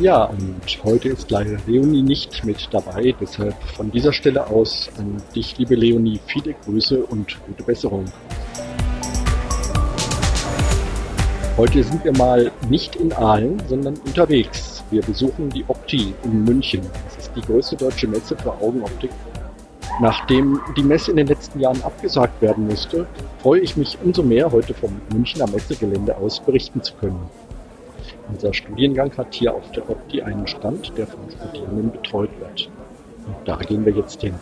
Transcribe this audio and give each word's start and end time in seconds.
Ja, 0.00 0.24
und 0.24 0.60
heute 0.82 1.10
ist 1.10 1.30
leider 1.30 1.56
Leonie 1.68 2.02
nicht 2.02 2.44
mit 2.44 2.68
dabei. 2.72 3.14
Deshalb 3.20 3.54
von 3.76 3.92
dieser 3.92 4.12
Stelle 4.12 4.44
aus 4.48 4.90
an 4.98 5.22
dich, 5.36 5.56
liebe 5.56 5.76
Leonie, 5.76 6.18
viele 6.26 6.54
Grüße 6.64 6.98
und 7.06 7.38
gute 7.46 7.62
Besserung. 7.62 8.04
Heute 11.56 11.84
sind 11.84 12.04
wir 12.04 12.12
mal 12.16 12.50
nicht 12.68 12.96
in 12.96 13.12
Aalen, 13.12 13.62
sondern 13.68 13.94
unterwegs. 14.04 14.82
Wir 14.90 15.00
besuchen 15.00 15.50
die 15.50 15.64
Opti 15.68 16.12
in 16.24 16.42
München. 16.42 16.80
Das 17.04 17.26
ist 17.26 17.36
die 17.36 17.42
größte 17.42 17.76
deutsche 17.76 18.08
Messe 18.08 18.36
für 18.36 18.50
Augenoptik. 18.50 19.10
Nachdem 20.00 20.60
die 20.76 20.82
Messe 20.82 21.12
in 21.12 21.18
den 21.18 21.28
letzten 21.28 21.60
Jahren 21.60 21.80
abgesagt 21.84 22.42
werden 22.42 22.66
musste, 22.66 23.06
freue 23.40 23.60
ich 23.60 23.76
mich 23.76 23.96
umso 24.02 24.24
mehr, 24.24 24.50
heute 24.50 24.74
vom 24.74 25.00
Münchner 25.12 25.46
Messegelände 25.46 26.16
aus 26.16 26.40
berichten 26.40 26.82
zu 26.82 26.94
können. 26.94 27.30
Unser 28.28 28.54
Studiengang 28.54 29.16
hat 29.16 29.34
hier 29.34 29.54
auf 29.54 29.70
der 29.72 29.88
Opti 29.88 30.22
einen 30.22 30.46
Stand, 30.46 30.96
der 30.96 31.06
von 31.06 31.20
Studierenden 31.30 31.92
betreut 31.92 32.30
wird. 32.40 32.70
Und 33.26 33.36
da 33.44 33.56
gehen 33.56 33.84
wir 33.84 33.92
jetzt 33.92 34.20
hin. 34.20 34.34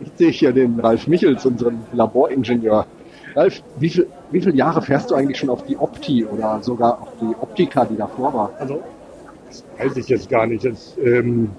Ich 0.00 0.10
sehe 0.16 0.30
hier 0.30 0.52
den 0.52 0.80
Ralf 0.80 1.06
Michels, 1.06 1.44
unseren 1.44 1.84
Laboringenieur. 1.92 2.86
Ralf, 3.34 3.62
wie, 3.78 3.90
viel, 3.90 4.06
wie 4.30 4.40
viele 4.40 4.56
Jahre 4.56 4.80
fährst 4.80 5.10
du 5.10 5.14
eigentlich 5.14 5.38
schon 5.38 5.50
auf 5.50 5.64
die 5.64 5.76
Opti 5.76 6.24
oder 6.24 6.62
sogar 6.62 7.02
auf 7.02 7.12
die 7.20 7.34
Optika, 7.38 7.84
die 7.84 7.96
davor 7.96 8.32
war? 8.32 8.50
Also, 8.58 8.80
das 9.46 9.64
weiß 9.78 9.96
ich 9.98 10.08
jetzt 10.08 10.30
gar 10.30 10.46
nicht. 10.46 10.64
Jetzt, 10.64 10.96
ähm, 10.98 11.50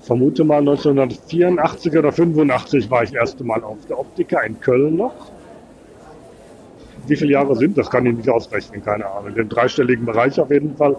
vermute 0.00 0.44
mal 0.44 0.58
1984 0.58 1.96
oder 1.98 2.12
85 2.12 2.90
war 2.90 3.02
ich 3.02 3.10
das 3.10 3.20
erste 3.20 3.44
Mal 3.44 3.62
auf 3.64 3.84
der 3.86 3.98
Optika 3.98 4.40
in 4.42 4.58
Köln 4.60 4.96
noch 4.96 5.35
wie 7.08 7.16
viele 7.16 7.32
Jahre 7.32 7.54
sind, 7.56 7.76
das 7.78 7.90
kann 7.90 8.06
ich 8.06 8.16
nicht 8.16 8.28
ausrechnen, 8.28 8.84
keine 8.84 9.06
Ahnung. 9.06 9.34
Den 9.34 9.48
dreistelligen 9.48 10.06
Bereich 10.06 10.38
auf 10.40 10.50
jeden 10.50 10.76
Fall. 10.76 10.96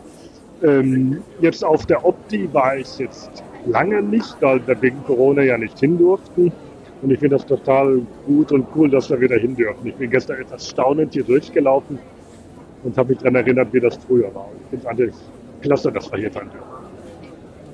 Ähm, 0.64 1.22
jetzt 1.40 1.64
auf 1.64 1.86
der 1.86 2.06
Opti 2.06 2.50
war 2.52 2.78
ich 2.78 2.98
jetzt 2.98 3.44
lange 3.66 4.02
nicht, 4.02 4.36
weil 4.42 4.66
wir 4.66 4.82
wegen 4.82 5.04
Corona 5.04 5.44
ja 5.44 5.58
nicht 5.58 5.80
hin 5.80 5.98
durften. 5.98 6.52
Und 7.02 7.12
ich 7.12 7.20
finde 7.20 7.36
das 7.36 7.46
total 7.46 8.02
gut 8.26 8.52
und 8.52 8.66
cool, 8.76 8.90
dass 8.90 9.10
wir 9.10 9.22
wieder 9.22 9.38
hin 9.38 9.56
dürfen. 9.56 9.86
Ich 9.86 9.96
bin 9.96 10.10
gestern 10.10 10.42
etwas 10.42 10.68
staunend 10.68 11.14
hier 11.14 11.24
durchgelaufen 11.24 12.00
und 12.84 12.98
habe 12.98 13.10
mich 13.10 13.20
daran 13.20 13.36
erinnert, 13.36 13.72
wie 13.72 13.80
das 13.80 13.98
früher 13.98 14.34
war. 14.34 14.50
Ich 14.64 14.70
finde 14.70 14.86
es 14.86 14.90
eigentlich 14.90 15.16
klasse, 15.62 15.92
dass 15.92 16.12
wir 16.12 16.20
hier 16.20 16.32
sein 16.32 16.50
dürfen. 16.50 16.78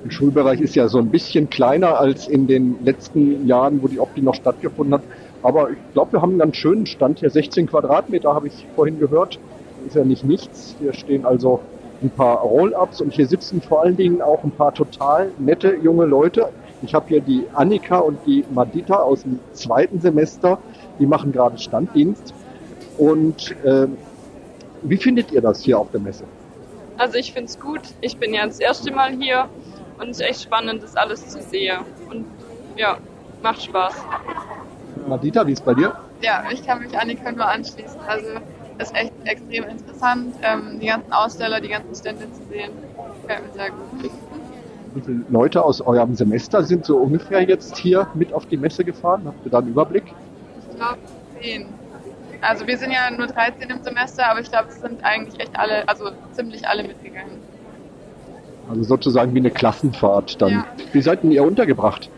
Der 0.03 0.11
Schulbereich 0.11 0.59
ist 0.59 0.75
ja 0.75 0.89
so 0.89 0.97
ein 0.97 1.09
bisschen 1.09 1.49
kleiner 1.49 1.97
als 1.97 2.27
in 2.27 2.47
den 2.47 2.75
letzten 2.83 3.47
Jahren, 3.47 3.81
wo 3.81 3.87
die 3.87 3.99
Opti 3.99 4.21
noch 4.21 4.35
stattgefunden 4.35 4.95
hat. 4.95 5.03
Aber 5.43 5.71
ich 5.71 5.77
glaube, 5.93 6.13
wir 6.13 6.21
haben 6.21 6.31
einen 6.31 6.39
ganz 6.39 6.55
schönen 6.55 6.85
Stand 6.85 7.19
hier. 7.19 7.29
16 7.29 7.67
Quadratmeter 7.67 8.33
habe 8.33 8.47
ich 8.47 8.65
vorhin 8.75 8.99
gehört. 8.99 9.39
Ist 9.85 9.95
ja 9.95 10.05
nicht 10.05 10.23
nichts. 10.23 10.75
Hier 10.79 10.93
stehen 10.93 11.25
also 11.25 11.59
ein 12.01 12.09
paar 12.09 12.37
Roll-Ups 12.39 13.01
und 13.01 13.13
hier 13.13 13.27
sitzen 13.27 13.61
vor 13.61 13.83
allen 13.83 13.97
Dingen 13.97 14.21
auch 14.21 14.43
ein 14.43 14.51
paar 14.51 14.73
total 14.73 15.31
nette 15.37 15.75
junge 15.75 16.05
Leute. 16.05 16.49
Ich 16.81 16.93
habe 16.93 17.07
hier 17.07 17.21
die 17.21 17.45
Annika 17.53 17.99
und 17.99 18.19
die 18.25 18.43
Madita 18.51 18.95
aus 18.95 19.23
dem 19.23 19.39
zweiten 19.51 19.99
Semester. 19.99 20.59
Die 20.99 21.05
machen 21.05 21.31
gerade 21.31 21.57
Standdienst. 21.57 22.33
Und 22.97 23.51
äh, 23.63 23.87
wie 24.81 24.97
findet 24.97 25.31
ihr 25.31 25.41
das 25.41 25.63
hier 25.63 25.79
auf 25.79 25.91
der 25.91 25.99
Messe? 25.99 26.23
Also 26.97 27.17
ich 27.17 27.33
finde 27.33 27.49
es 27.49 27.59
gut. 27.59 27.81
Ich 28.01 28.17
bin 28.17 28.33
ja 28.33 28.45
das 28.45 28.59
erste 28.59 28.91
Mal 28.91 29.11
hier 29.13 29.49
und 29.99 30.09
es 30.09 30.19
ist 30.19 30.27
echt 30.27 30.41
spannend, 30.43 30.83
das 30.83 30.95
alles 30.95 31.27
zu 31.27 31.41
sehen. 31.41 31.79
Und 32.09 32.25
ja, 32.77 32.97
macht 33.41 33.63
Spaß. 33.63 33.93
Madita, 35.07 35.45
wie 35.47 35.53
ist 35.53 35.59
es 35.59 35.65
bei 35.65 35.73
dir? 35.73 35.93
Ja, 36.21 36.43
ich 36.51 36.65
kann 36.65 36.79
mich 36.79 36.97
Annika 36.97 37.31
nur 37.31 37.47
anschließen. 37.47 37.99
Also 38.07 38.27
es 38.77 38.87
ist 38.87 38.95
echt 38.95 39.13
extrem 39.25 39.63
interessant, 39.65 40.35
ähm, 40.41 40.79
die 40.79 40.87
ganzen 40.87 41.11
Aussteller, 41.11 41.61
die 41.61 41.69
ganzen 41.69 41.95
Stände 41.95 42.31
zu 42.31 42.41
sehen. 42.49 42.71
Gefällt 43.21 43.47
mir 43.47 43.53
sehr 43.53 43.69
gut. 43.69 44.11
Wie 44.93 45.01
viele 45.01 45.23
Leute 45.29 45.63
aus 45.63 45.81
eurem 45.81 46.15
Semester 46.15 46.63
sind 46.63 46.85
so 46.85 46.97
ungefähr 46.97 47.43
jetzt 47.43 47.77
hier 47.77 48.07
mit 48.13 48.33
auf 48.33 48.45
die 48.45 48.57
Messe 48.57 48.83
gefahren? 48.83 49.23
Habt 49.25 49.45
ihr 49.45 49.51
da 49.51 49.59
einen 49.59 49.69
Überblick? 49.69 50.03
Ich 50.69 50.77
glaube 50.77 50.97
zehn. 51.41 51.65
Also 52.41 52.67
wir 52.67 52.77
sind 52.77 52.91
ja 52.91 53.09
nur 53.09 53.27
13 53.27 53.69
im 53.69 53.81
Semester, 53.83 54.29
aber 54.29 54.41
ich 54.41 54.51
glaube, 54.51 54.67
es 54.69 54.81
sind 54.81 55.03
eigentlich 55.03 55.39
echt 55.39 55.57
alle, 55.57 55.87
also 55.87 56.11
ziemlich 56.33 56.67
alle 56.67 56.83
mitgegangen. 56.83 57.39
Also 58.69 58.83
sozusagen 58.83 59.33
wie 59.33 59.39
eine 59.39 59.51
Klassenfahrt 59.51 60.41
dann. 60.41 60.51
Ja. 60.51 60.65
Wie 60.91 61.01
seid 61.01 61.23
denn 61.23 61.31
ihr 61.31 61.43
untergebracht? 61.43 62.09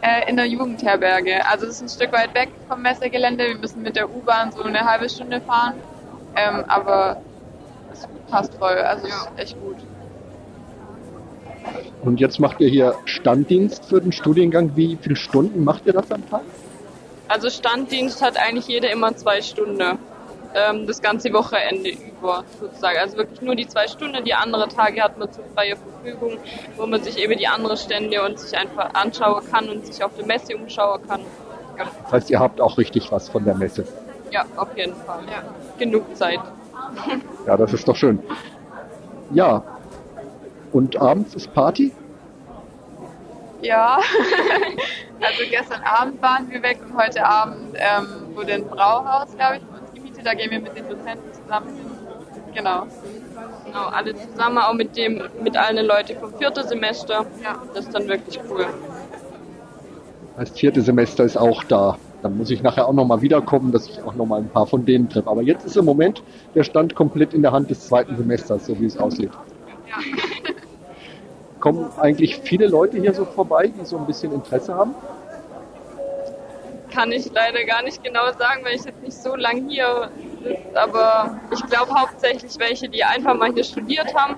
Äh, 0.00 0.30
in 0.30 0.36
der 0.36 0.46
Jugendherberge. 0.46 1.44
Also 1.46 1.66
es 1.66 1.76
ist 1.76 1.82
ein 1.82 1.88
Stück 1.88 2.12
weit 2.12 2.34
weg 2.34 2.50
vom 2.68 2.82
Messegelände. 2.82 3.48
Wir 3.48 3.58
müssen 3.58 3.82
mit 3.82 3.96
der 3.96 4.08
U-Bahn 4.08 4.52
so 4.52 4.62
eine 4.62 4.80
halbe 4.80 5.08
Stunde 5.08 5.40
fahren. 5.40 5.74
Ähm, 6.36 6.64
aber 6.68 7.20
es 7.92 8.06
passt 8.30 8.54
voll. 8.54 8.78
Also 8.78 9.06
es 9.06 9.14
ist 9.14 9.30
echt 9.36 9.60
gut. 9.60 9.76
Und 12.02 12.20
jetzt 12.20 12.38
macht 12.38 12.60
ihr 12.60 12.68
hier 12.68 12.94
Standdienst 13.06 13.86
für 13.86 14.00
den 14.00 14.12
Studiengang. 14.12 14.76
Wie 14.76 14.96
viele 15.00 15.16
Stunden 15.16 15.64
macht 15.64 15.86
ihr 15.86 15.92
das 15.92 16.10
am 16.12 16.28
Tag? 16.30 16.42
Also 17.26 17.50
Standdienst 17.50 18.22
hat 18.22 18.36
eigentlich 18.36 18.68
jeder 18.68 18.90
immer 18.90 19.14
zwei 19.16 19.42
Stunden 19.42 19.98
ähm, 20.54 20.86
das 20.86 21.00
ganze 21.00 21.32
Wochenende 21.32 21.90
über 21.90 22.44
sozusagen. 22.60 22.98
Also 22.98 23.16
wirklich 23.16 23.40
nur 23.40 23.54
die 23.54 23.66
zwei 23.66 23.86
Stunden. 23.86 24.24
Die 24.24 24.34
anderen 24.34 24.70
Tage 24.70 25.02
hat 25.02 25.18
man 25.18 25.32
zur 25.32 25.44
freien 25.54 25.76
Verfügung, 25.76 26.38
wo 26.76 26.86
man 26.86 27.02
sich 27.02 27.18
eben 27.18 27.38
die 27.38 27.46
anderen 27.46 27.76
Stände 27.76 28.22
und 28.24 28.38
sich 28.38 28.56
einfach 28.56 28.94
anschauen 28.94 29.42
kann 29.50 29.68
und 29.68 29.86
sich 29.86 30.02
auf 30.02 30.14
der 30.16 30.26
Messe 30.26 30.56
umschauen 30.56 31.00
kann. 31.06 31.20
Ja. 31.78 31.84
Das 32.04 32.12
heißt, 32.12 32.30
ihr 32.30 32.40
habt 32.40 32.60
auch 32.60 32.78
richtig 32.78 33.10
was 33.12 33.28
von 33.28 33.44
der 33.44 33.54
Messe. 33.54 33.84
Ja, 34.30 34.44
auf 34.56 34.76
jeden 34.76 34.94
Fall. 34.94 35.22
Ja. 35.26 35.42
Genug 35.78 36.16
Zeit. 36.16 36.40
ja, 37.46 37.56
das 37.56 37.72
ist 37.72 37.86
doch 37.86 37.96
schön. 37.96 38.22
Ja. 39.32 39.62
Und 40.72 41.00
abends 41.00 41.34
ist 41.34 41.52
Party? 41.54 41.92
Ja, 43.60 43.98
also 45.20 45.42
gestern 45.50 45.82
Abend 45.82 46.22
waren 46.22 46.48
wir 46.50 46.62
weg 46.62 46.78
und 46.84 46.96
heute 46.96 47.24
Abend 47.24 47.74
ähm, 47.74 48.36
wurde 48.36 48.52
ein 48.54 48.66
Brauhaus, 48.68 49.34
glaube 49.36 49.56
ich, 49.56 49.62
da 50.24 50.34
gehen 50.34 50.50
wir 50.50 50.60
mit 50.60 50.76
den 50.76 50.88
Dozenten 50.88 51.32
zusammen 51.32 51.74
hin. 51.74 51.86
Genau. 52.54 52.86
Genau, 53.64 53.86
alle 53.88 54.14
zusammen, 54.14 54.58
auch 54.58 54.74
mit 54.74 54.96
dem, 54.96 55.22
mit 55.42 55.56
allen 55.56 55.84
Leuten 55.86 56.18
vom 56.18 56.32
vierten 56.34 56.66
Semester. 56.66 57.26
Ja. 57.42 57.62
Das 57.74 57.86
ist 57.86 57.94
dann 57.94 58.08
wirklich 58.08 58.40
cool. 58.50 58.66
Das 60.36 60.50
vierte 60.50 60.82
Semester 60.82 61.24
ist 61.24 61.36
auch 61.36 61.64
da. 61.64 61.98
Dann 62.22 62.36
muss 62.36 62.50
ich 62.50 62.62
nachher 62.62 62.88
auch 62.88 62.92
nochmal 62.92 63.22
wiederkommen, 63.22 63.70
dass 63.70 63.88
ich 63.88 64.02
auch 64.02 64.14
nochmal 64.14 64.40
ein 64.40 64.48
paar 64.48 64.66
von 64.66 64.84
denen 64.84 65.08
treffe. 65.08 65.28
Aber 65.28 65.42
jetzt 65.42 65.64
ist 65.64 65.76
im 65.76 65.84
Moment 65.84 66.22
der 66.54 66.64
Stand 66.64 66.94
komplett 66.94 67.32
in 67.34 67.42
der 67.42 67.52
Hand 67.52 67.70
des 67.70 67.86
zweiten 67.86 68.16
Semesters, 68.16 68.66
so 68.66 68.78
wie 68.80 68.86
es 68.86 68.96
aussieht. 68.98 69.30
Ja. 69.88 69.96
Kommen 71.60 71.86
eigentlich 71.98 72.36
viele 72.38 72.66
Leute 72.68 72.98
hier 73.00 73.14
so 73.14 73.24
vorbei, 73.24 73.68
die 73.68 73.84
so 73.84 73.98
ein 73.98 74.06
bisschen 74.06 74.32
Interesse 74.32 74.74
haben? 74.74 74.94
Kann 76.90 77.12
ich 77.12 77.30
leider 77.32 77.64
gar 77.64 77.82
nicht 77.82 78.02
genau 78.02 78.32
sagen, 78.38 78.64
weil 78.64 78.74
ich 78.74 78.84
jetzt 78.84 79.02
nicht 79.02 79.16
so 79.16 79.36
lange 79.36 79.68
hier 79.68 80.10
sitze. 80.42 80.80
Aber 80.80 81.40
ich 81.52 81.64
glaube 81.66 81.92
hauptsächlich 81.94 82.58
welche, 82.58 82.88
die 82.88 83.04
einfach 83.04 83.34
mal 83.34 83.52
hier 83.52 83.64
studiert 83.64 84.14
haben. 84.14 84.36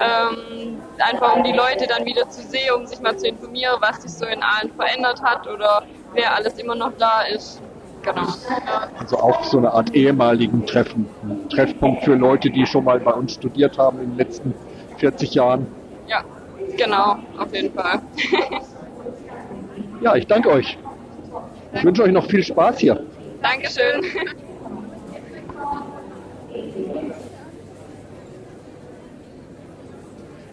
Ähm, 0.00 0.80
einfach 0.98 1.36
um 1.36 1.44
die 1.44 1.52
Leute 1.52 1.86
dann 1.86 2.04
wieder 2.04 2.28
zu 2.28 2.42
sehen, 2.42 2.72
um 2.76 2.86
sich 2.86 3.00
mal 3.00 3.16
zu 3.16 3.28
informieren, 3.28 3.76
was 3.80 4.02
sich 4.02 4.12
so 4.12 4.26
in 4.26 4.42
allen 4.42 4.72
verändert 4.72 5.22
hat 5.22 5.46
oder 5.46 5.82
wer 6.14 6.34
alles 6.34 6.58
immer 6.58 6.74
noch 6.74 6.92
da 6.98 7.22
ist. 7.22 7.60
Genau. 8.02 8.26
Also 8.98 9.16
auch 9.18 9.44
so 9.44 9.58
eine 9.58 9.72
Art 9.72 9.94
ehemaligen 9.94 10.66
Treffen. 10.66 11.08
Treffpunkt 11.48 12.04
für 12.04 12.14
Leute, 12.14 12.50
die 12.50 12.66
schon 12.66 12.84
mal 12.84 13.00
bei 13.00 13.12
uns 13.12 13.34
studiert 13.34 13.78
haben 13.78 13.98
in 14.00 14.10
den 14.10 14.18
letzten 14.18 14.54
40 14.98 15.34
Jahren. 15.34 15.66
Ja, 16.06 16.22
genau, 16.76 17.16
auf 17.38 17.54
jeden 17.54 17.72
Fall. 17.72 18.02
ja, 20.02 20.16
ich 20.16 20.26
danke 20.26 20.50
euch. 20.50 20.76
Ich 21.74 21.84
wünsche 21.84 22.02
euch 22.02 22.12
noch 22.12 22.26
viel 22.26 22.42
Spaß 22.42 22.78
hier. 22.78 23.00
Dankeschön. 23.42 24.04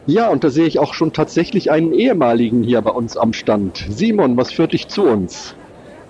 Ja, 0.08 0.30
und 0.30 0.44
da 0.44 0.50
sehe 0.50 0.66
ich 0.66 0.80
auch 0.80 0.94
schon 0.94 1.14
tatsächlich 1.14 1.72
einen 1.72 1.94
ehemaligen 1.94 2.64
hier 2.64 2.82
bei 2.82 2.90
uns 2.90 3.16
am 3.16 3.34
Stand. 3.34 3.86
Simon, 3.90 4.36
was 4.36 4.52
führt 4.52 4.74
dich 4.74 4.88
zu 4.88 5.04
uns? 5.04 5.56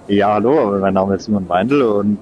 Ja, 0.07 0.33
hallo, 0.33 0.77
mein 0.79 0.93
Name 0.93 1.15
ist 1.15 1.25
Simon 1.25 1.47
Weindl 1.47 1.83
und 1.83 2.17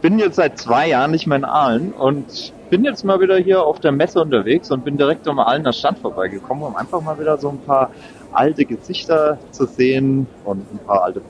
bin 0.00 0.18
jetzt 0.18 0.36
seit 0.36 0.58
zwei 0.58 0.88
Jahren 0.88 1.10
nicht 1.10 1.26
mehr 1.26 1.38
in 1.38 1.44
Aalen 1.44 1.92
und 1.92 2.52
bin 2.70 2.84
jetzt 2.84 3.04
mal 3.04 3.20
wieder 3.20 3.36
hier 3.36 3.62
auf 3.62 3.80
der 3.80 3.92
Messe 3.92 4.20
unterwegs 4.20 4.70
und 4.70 4.84
bin 4.84 4.96
direkt 4.96 5.28
um 5.28 5.38
Aalener 5.38 5.72
Stand 5.72 5.98
vorbeigekommen, 5.98 6.64
um 6.64 6.74
einfach 6.74 7.00
mal 7.00 7.18
wieder 7.18 7.36
so 7.38 7.50
ein 7.50 7.58
paar 7.58 7.90
alte 8.32 8.64
Gesichter 8.64 9.38
zu 9.50 9.66
sehen 9.66 10.26
und 10.44 10.60
ein 10.72 10.78
paar 10.86 11.04
alte 11.04 11.20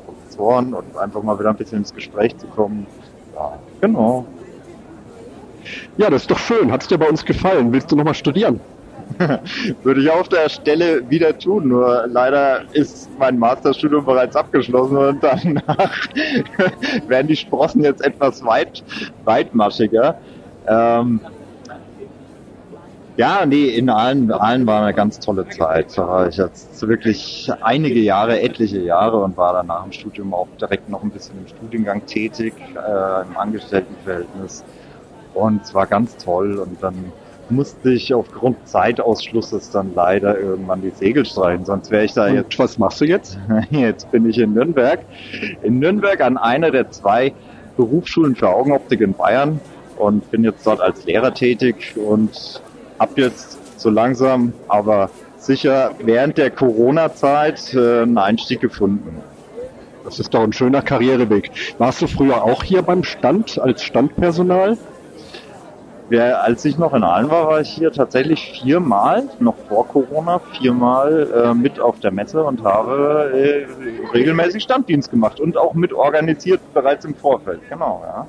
Professoren 0.40 0.74
und 0.74 0.96
einfach 0.96 1.22
mal 1.22 1.38
wieder 1.38 1.50
ein 1.50 1.56
bisschen 1.56 1.78
ins 1.78 1.94
Gespräch 1.94 2.36
zu 2.38 2.46
kommen. 2.48 2.86
Ja, 3.34 3.58
genau. 3.80 4.24
Ja, 5.98 6.08
das 6.08 6.22
ist 6.22 6.30
doch 6.30 6.38
schön. 6.38 6.72
Hat 6.72 6.82
es 6.82 6.88
dir 6.88 6.98
bei 6.98 7.08
uns 7.08 7.24
gefallen? 7.24 7.72
Willst 7.72 7.92
du 7.92 7.96
nochmal 7.96 8.14
studieren? 8.14 8.58
Würde 9.82 10.00
ich 10.00 10.10
auf 10.10 10.28
der 10.28 10.48
Stelle 10.48 11.08
wieder 11.10 11.36
tun, 11.36 11.68
nur 11.68 12.04
leider 12.06 12.62
ist 12.72 13.08
mein 13.18 13.38
Masterstudium 13.38 14.04
bereits 14.04 14.36
abgeschlossen 14.36 14.96
und 14.96 15.22
danach 15.22 16.08
werden 17.08 17.26
die 17.26 17.36
Sprossen 17.36 17.82
jetzt 17.82 18.02
etwas 18.02 18.42
weit, 18.44 18.84
weitmaschiger. 19.24 20.16
Ähm, 20.68 21.20
ja, 23.16 23.44
nee, 23.44 23.68
in 23.68 23.90
allen, 23.90 24.30
allen 24.32 24.66
war 24.66 24.82
eine 24.82 24.94
ganz 24.94 25.18
tolle 25.18 25.48
Zeit. 25.48 25.96
Da 25.96 26.08
war 26.08 26.28
ich 26.28 26.36
jetzt 26.36 26.86
wirklich 26.86 27.50
einige 27.60 28.00
Jahre, 28.00 28.40
etliche 28.40 28.80
Jahre 28.80 29.18
und 29.22 29.36
war 29.36 29.52
dann 29.52 29.66
nach 29.66 29.82
dem 29.82 29.92
Studium 29.92 30.32
auch 30.32 30.48
direkt 30.60 30.88
noch 30.88 31.02
ein 31.02 31.10
bisschen 31.10 31.38
im 31.38 31.48
Studiengang 31.48 32.06
tätig, 32.06 32.54
äh, 32.74 33.22
im 33.22 33.36
Angestelltenverhältnis. 33.36 34.64
Und 35.34 35.62
es 35.62 35.74
war 35.74 35.86
ganz 35.86 36.16
toll 36.16 36.58
und 36.58 36.82
dann 36.82 37.12
musste 37.50 37.90
ich 37.90 38.14
aufgrund 38.14 38.68
Zeitausschlusses 38.68 39.70
dann 39.70 39.92
leider 39.94 40.38
irgendwann 40.38 40.82
die 40.82 40.90
Segel 40.90 41.24
streichen, 41.24 41.64
sonst 41.64 41.90
wäre 41.90 42.04
ich 42.04 42.14
da 42.14 42.26
Und 42.26 42.34
jetzt. 42.34 42.58
was 42.58 42.78
machst 42.78 43.00
du 43.00 43.04
jetzt? 43.04 43.38
Jetzt 43.70 44.10
bin 44.12 44.28
ich 44.28 44.38
in 44.38 44.54
Nürnberg. 44.54 45.00
In 45.62 45.80
Nürnberg 45.80 46.20
an 46.20 46.36
einer 46.38 46.70
der 46.70 46.90
zwei 46.90 47.32
Berufsschulen 47.76 48.36
für 48.36 48.50
Augenoptik 48.50 49.00
in 49.00 49.14
Bayern 49.14 49.60
und 49.96 50.30
bin 50.30 50.44
jetzt 50.44 50.66
dort 50.66 50.80
als 50.80 51.04
Lehrer 51.04 51.34
tätig 51.34 51.94
und 51.96 52.62
habe 53.00 53.20
jetzt 53.22 53.58
so 53.80 53.90
langsam, 53.90 54.52
aber 54.68 55.10
sicher 55.38 55.92
während 56.04 56.36
der 56.38 56.50
Corona-Zeit 56.50 57.74
äh, 57.74 58.02
einen 58.02 58.18
Einstieg 58.18 58.60
gefunden. 58.60 59.22
Das 60.04 60.18
ist 60.18 60.32
doch 60.34 60.42
ein 60.42 60.52
schöner 60.52 60.82
Karriereweg. 60.82 61.50
Warst 61.78 62.02
du 62.02 62.06
früher 62.06 62.42
auch 62.42 62.62
hier 62.62 62.82
beim 62.82 63.02
Stand 63.02 63.58
als 63.58 63.82
Standpersonal? 63.82 64.76
Wer, 66.10 66.42
als 66.42 66.64
ich 66.64 66.76
noch 66.76 66.92
in 66.92 67.04
Aalen 67.04 67.30
war, 67.30 67.46
war 67.46 67.60
ich 67.60 67.70
hier 67.70 67.92
tatsächlich 67.92 68.60
viermal, 68.60 69.28
noch 69.38 69.54
vor 69.68 69.86
Corona, 69.86 70.40
viermal 70.58 71.28
äh, 71.32 71.54
mit 71.54 71.78
auf 71.78 72.00
der 72.00 72.10
Messe 72.10 72.42
und 72.42 72.64
habe 72.64 73.30
äh, 73.32 73.66
regelmäßig 74.12 74.64
Standdienst 74.64 75.10
gemacht 75.10 75.38
und 75.38 75.56
auch 75.56 75.74
mit 75.74 75.92
organisiert 75.92 76.60
bereits 76.74 77.04
im 77.04 77.14
Vorfeld. 77.14 77.60
Genau, 77.68 78.02
ja. 78.04 78.26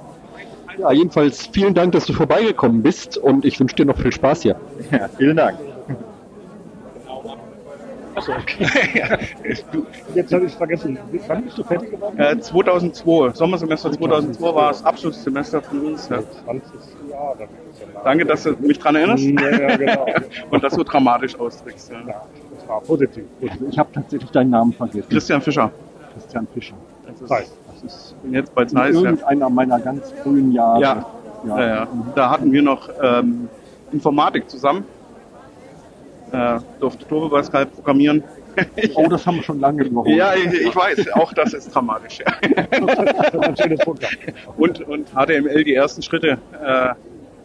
Ja, 0.78 0.92
jedenfalls 0.92 1.48
vielen 1.48 1.74
Dank, 1.74 1.92
dass 1.92 2.06
du 2.06 2.14
vorbeigekommen 2.14 2.82
bist 2.82 3.18
und 3.18 3.46
ich 3.46 3.60
wünsche 3.60 3.76
dir 3.76 3.86
noch 3.86 3.98
viel 3.98 4.12
Spaß 4.12 4.42
hier. 4.44 4.56
ja 4.92 5.08
vielen 5.18 5.38
Dank. 5.38 5.58
Du, 9.72 9.86
jetzt 10.14 10.34
habe 10.34 10.46
ich 10.46 10.54
vergessen. 10.54 10.98
Wann 11.28 11.44
bist 11.44 11.58
du 11.58 11.64
fertig 11.64 11.92
geworden? 11.92 12.20
Äh, 12.20 12.40
2002, 12.40 13.32
Sommersemester 13.34 13.92
2002 13.92 14.56
war 14.56 14.68
das 14.70 14.84
Abschlusssemester 14.84 15.62
von 15.62 15.86
uns. 15.86 16.10
Ja. 16.10 16.20
20 16.44 16.72
Jahre. 17.10 17.40
ja. 17.40 17.48
Danke, 18.04 18.26
dass 18.26 18.44
du 18.44 18.52
mich 18.60 18.80
dran 18.80 18.96
erinnerst 18.96 19.24
Ja, 19.24 19.50
ja, 19.50 19.78
genau. 19.78 20.06
und 20.52 20.64
das 20.64 20.74
so 20.74 20.84
dramatisch 20.84 21.40
ausdrückst. 21.40 21.92
Ja. 21.92 22.00
Ja, 22.08 22.26
das 22.58 22.68
war 22.68 22.82
positiv. 22.82 23.24
positiv. 23.40 23.68
Ich 23.70 23.80
habe 23.80 23.90
tatsächlich 23.94 24.32
deinen 24.32 24.50
Namen 24.50 24.74
vergessen. 24.74 25.10
Christian 25.10 25.42
Fischer. 25.42 25.72
Christian 26.14 26.48
Fischer. 26.54 26.76
Das 27.08 27.22
ist, 27.22 27.30
Das 27.30 27.94
ist 27.94 28.22
bin 28.22 28.34
jetzt 28.34 28.54
bei 28.54 28.66
Zeiss. 28.66 28.96
Irgendeiner 28.96 29.50
meiner 29.50 29.80
ganz 29.80 30.12
frühen 30.24 30.52
Jahre. 30.52 30.82
Ja. 30.82 31.06
Ja, 31.46 31.68
ja. 31.68 31.88
Da 32.16 32.30
hatten 32.30 32.52
wir 32.52 32.62
noch 32.62 32.90
ähm, 33.02 33.48
Informatik 33.92 34.50
zusammen. 34.50 34.86
Äh, 36.32 36.60
durfte 36.80 37.08
Tore 37.08 37.30
bei 37.30 37.44
Skype 37.44 37.68
programmieren. 37.68 38.24
Oh, 38.96 39.08
das 39.08 39.26
haben 39.26 39.38
wir 39.38 39.44
schon 39.44 39.62
lange 39.62 39.84
überholt. 39.86 40.14
Ja, 40.14 40.34
ich, 40.36 40.52
ich 40.52 40.76
weiß, 40.76 41.14
auch 41.14 41.32
das 41.32 41.54
ist 41.54 41.74
dramatisch. 41.74 42.20
Und, 44.58 44.82
und 44.82 45.08
HTML, 45.16 45.64
die 45.64 45.74
ersten 45.74 46.02
Schritte, 46.02 46.38
äh, 46.62 46.90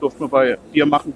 durften 0.00 0.24
wir 0.24 0.28
bei 0.28 0.58
dir 0.74 0.84
machen. 0.84 1.12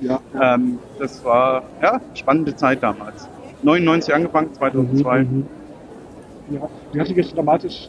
Ja. 0.00 0.20
Ähm, 0.40 0.78
das 1.00 1.24
war 1.24 1.64
ja 1.82 2.00
spannende 2.14 2.54
Zeit 2.54 2.80
damals. 2.80 3.28
99 3.64 4.14
angefangen, 4.14 4.54
2002. 4.54 5.22
Mhm, 5.22 5.46
Ja, 6.50 6.68
die 6.92 7.00
hat 7.00 7.06
sich 7.06 7.16
jetzt 7.16 7.36
dramatisch 7.36 7.88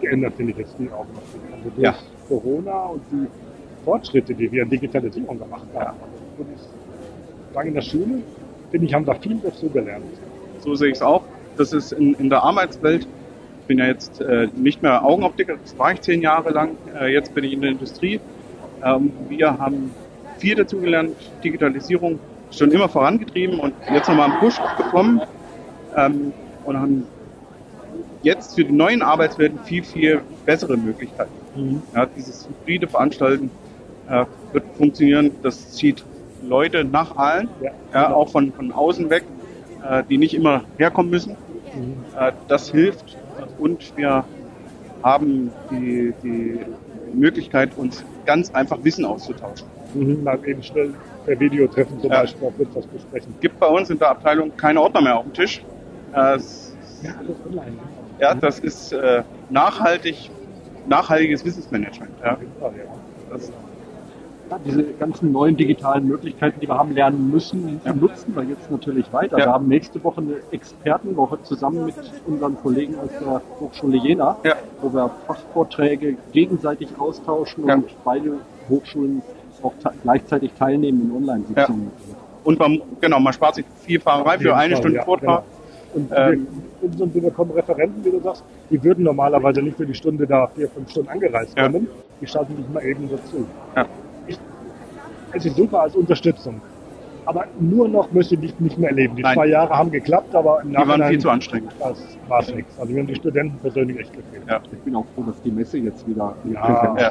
geändert, 0.00 0.34
finde 0.36 0.52
ich 0.52 0.58
jetzt 0.58 0.74
die 0.78 0.88
auch 0.90 1.06
noch. 1.06 1.56
Also 1.56 1.70
durch 1.70 1.84
Ja. 1.84 1.94
Corona 2.28 2.86
und 2.86 3.02
die 3.10 3.26
Fortschritte, 3.84 4.34
die 4.34 4.50
wir 4.50 4.62
in 4.62 4.70
Digitalisierung 4.70 5.38
gemacht 5.38 5.66
haben. 5.74 5.96
Und 6.38 6.46
ich 6.54 7.54
sagen, 7.54 7.68
in 7.68 7.74
der 7.74 7.82
Schule, 7.82 8.22
finde 8.70 8.86
ich, 8.86 8.94
haben 8.94 9.04
da 9.04 9.14
viel 9.14 9.38
dazu 9.42 9.68
gelernt. 9.68 10.04
So 10.60 10.74
sehe 10.74 10.88
ich 10.88 10.94
es 10.96 11.02
auch. 11.02 11.22
Das 11.56 11.72
ist 11.72 11.92
in, 11.92 12.14
in 12.14 12.30
der 12.30 12.42
Arbeitswelt. 12.42 13.06
Ich 13.60 13.66
bin 13.66 13.78
ja 13.78 13.86
jetzt 13.86 14.20
äh, 14.20 14.48
nicht 14.56 14.82
mehr 14.82 15.04
Augenoptiker, 15.04 15.54
das 15.62 15.78
war 15.78 15.92
ich 15.92 16.00
zehn 16.00 16.20
Jahre 16.20 16.50
lang. 16.50 16.70
Äh, 16.98 17.12
jetzt 17.12 17.34
bin 17.34 17.44
ich 17.44 17.52
in 17.52 17.60
der 17.60 17.70
Industrie. 17.70 18.20
Ähm, 18.84 19.12
wir 19.28 19.56
haben 19.58 19.92
viel 20.38 20.56
dazu 20.56 20.78
gelernt, 20.80 21.14
Digitalisierung 21.44 22.18
schon 22.50 22.70
immer 22.72 22.88
vorangetrieben 22.88 23.60
und 23.60 23.72
jetzt 23.92 24.08
nochmal 24.08 24.30
einen 24.30 24.40
Push 24.40 24.58
bekommen 24.76 25.20
ähm, 25.96 26.32
und 26.64 26.78
haben 26.78 27.06
jetzt 28.22 28.54
für 28.54 28.64
die 28.64 28.72
neuen 28.72 29.02
Arbeitswelten 29.02 29.58
viel, 29.60 29.82
viel 29.84 30.20
bessere 30.46 30.76
Möglichkeiten. 30.76 31.30
Ja, 31.94 32.06
dieses 32.06 32.48
hybride 32.48 32.86
Veranstalten 32.88 33.50
äh, 34.08 34.24
wird 34.52 34.64
funktionieren. 34.76 35.32
Das 35.42 35.72
zieht 35.72 36.04
Leute 36.42 36.84
nach 36.84 37.16
Aalen, 37.16 37.48
Ja. 37.60 37.70
ja, 37.92 38.12
auch 38.14 38.28
von, 38.30 38.52
von 38.52 38.72
außen 38.72 39.10
weg, 39.10 39.24
äh, 39.88 40.02
die 40.08 40.18
nicht 40.18 40.34
immer 40.34 40.64
herkommen 40.78 41.10
müssen. 41.10 41.36
Äh, 42.18 42.32
das 42.48 42.70
hilft 42.70 43.16
und 43.58 43.96
wir 43.96 44.24
haben 45.02 45.50
die, 45.70 46.14
die 46.22 46.60
Möglichkeit, 47.14 47.76
uns 47.76 48.04
ganz 48.24 48.50
einfach 48.54 48.78
Wissen 48.82 49.04
auszutauschen. 49.04 49.66
Mhm. 49.94 50.22
Mal 50.22 50.38
eben 50.46 50.62
schnell 50.62 50.94
per 51.26 51.38
Videotreffen 51.38 52.00
zum 52.00 52.10
Ja. 52.10 52.20
Beispiel 52.20 52.48
auch 52.48 52.58
etwas 52.60 52.86
besprechen. 52.86 53.34
Gibt 53.40 53.58
bei 53.60 53.66
uns 53.66 53.90
in 53.90 53.98
der 53.98 54.10
Abteilung 54.10 54.56
keine 54.56 54.80
Ordner 54.80 55.02
mehr 55.02 55.16
auf 55.18 55.24
dem 55.24 55.32
Tisch. 55.34 55.62
Äh, 56.14 56.36
es- 56.36 56.74
Ja, 57.02 57.10
alles 57.18 57.36
online. 57.48 57.72
Ja, 58.22 58.34
das 58.34 58.60
ist 58.60 58.92
äh, 58.92 59.22
nachhaltig, 59.50 60.30
nachhaltiges 60.86 61.44
Wissensmanagement. 61.44 62.12
Ja. 62.24 62.36
Das, 63.30 63.50
Ja, 64.50 64.58
diese 64.66 64.82
ganzen 64.84 65.32
neuen 65.32 65.56
digitalen 65.56 66.06
Möglichkeiten, 66.06 66.60
die 66.60 66.68
wir 66.68 66.76
haben 66.76 66.92
lernen 66.92 67.30
müssen, 67.30 67.80
Ja. 67.86 67.94
nutzen 67.94 68.36
wir 68.36 68.42
jetzt 68.42 68.70
natürlich 68.70 69.10
weiter. 69.10 69.38
Ja. 69.38 69.46
Wir 69.46 69.52
haben 69.54 69.66
nächste 69.66 70.02
Woche 70.04 70.20
eine 70.20 70.34
Expertenwoche 70.50 71.42
zusammen 71.42 71.86
mit 71.86 71.94
unseren 72.26 72.56
Kollegen 72.62 72.94
aus 73.02 73.08
der 73.18 73.40
Hochschule 73.60 73.96
Jena, 73.96 74.36
Ja. 74.44 74.54
wo 74.82 74.92
wir 74.92 75.10
Fachvorträge 75.26 76.16
gegenseitig 76.32 76.88
austauschen 76.98 77.66
Ja. 77.66 77.74
und 77.76 77.86
beide 78.04 78.32
Hochschulen 78.68 79.22
auch 79.62 79.72
gleichzeitig 80.02 80.52
teilnehmen 80.58 81.00
in 81.10 81.16
Online-Sitzungen. 81.16 81.90
und 82.44 82.58
man, 82.58 82.82
genau, 83.00 83.20
man 83.20 83.32
spart 83.32 83.54
sich 83.54 83.64
viel 83.86 84.00
Fahrerei 84.00 84.36
für 84.38 84.54
eine 84.54 84.74
Fall, 84.74 84.82
Stunde 84.82 84.98
ja, 84.98 85.04
Vortrag. 85.04 85.44
Und 85.94 86.10
Ähm, 86.14 86.46
wir, 86.80 87.00
und 87.04 87.14
wir 87.14 87.22
bekommen 87.22 87.50
Referenten, 87.52 88.04
wie 88.04 88.10
du 88.10 88.20
sagst, 88.20 88.42
die 88.70 88.82
würden 88.82 89.04
normalerweise 89.04 89.60
nicht 89.62 89.76
für 89.76 89.86
die 89.86 89.94
Stunde 89.94 90.26
da 90.26 90.46
vier, 90.48 90.68
fünf 90.68 90.90
Stunden 90.90 91.10
angereist 91.10 91.56
Ja. 91.56 91.64
kommen. 91.68 91.86
Die 92.20 92.26
schalten 92.26 92.56
sich 92.56 92.68
mal 92.72 92.82
eben 92.84 93.08
dazu. 93.10 93.46
Ja. 93.76 93.86
Ich, 94.26 94.38
es 95.32 95.44
ist 95.46 95.56
super 95.56 95.82
als 95.82 95.94
Unterstützung. 95.94 96.60
Aber 97.24 97.44
nur 97.60 97.88
noch 97.88 98.10
möchte 98.10 98.34
ich 98.34 98.40
nicht, 98.40 98.60
nicht 98.60 98.78
mehr 98.78 98.90
erleben. 98.90 99.14
Die 99.14 99.22
Nein. 99.22 99.34
zwei 99.34 99.46
Jahre 99.46 99.72
haben 99.76 99.92
geklappt, 99.92 100.34
aber 100.34 100.60
im 100.62 100.70
Die 100.70 100.74
waren 100.76 100.88
Nachhinein 100.88 101.10
viel 101.10 101.20
zu 101.20 101.30
anstrengend. 101.30 101.72
das 101.78 102.02
war 102.26 102.40
es 102.40 102.52
nichts. 102.52 102.76
Also 102.80 102.92
wir 102.92 103.00
haben 103.00 103.06
die 103.06 103.14
Studenten 103.14 103.58
persönlich 103.58 103.98
echt 104.00 104.12
gefehlt. 104.12 104.42
Ja. 104.48 104.60
Ich 104.72 104.78
bin 104.80 104.96
auch 104.96 105.06
froh, 105.14 105.22
dass 105.26 105.40
die 105.42 105.52
Messe 105.52 105.78
jetzt 105.78 106.06
wieder 106.08 106.34
Ja, 106.52 106.96
ja. 106.98 107.10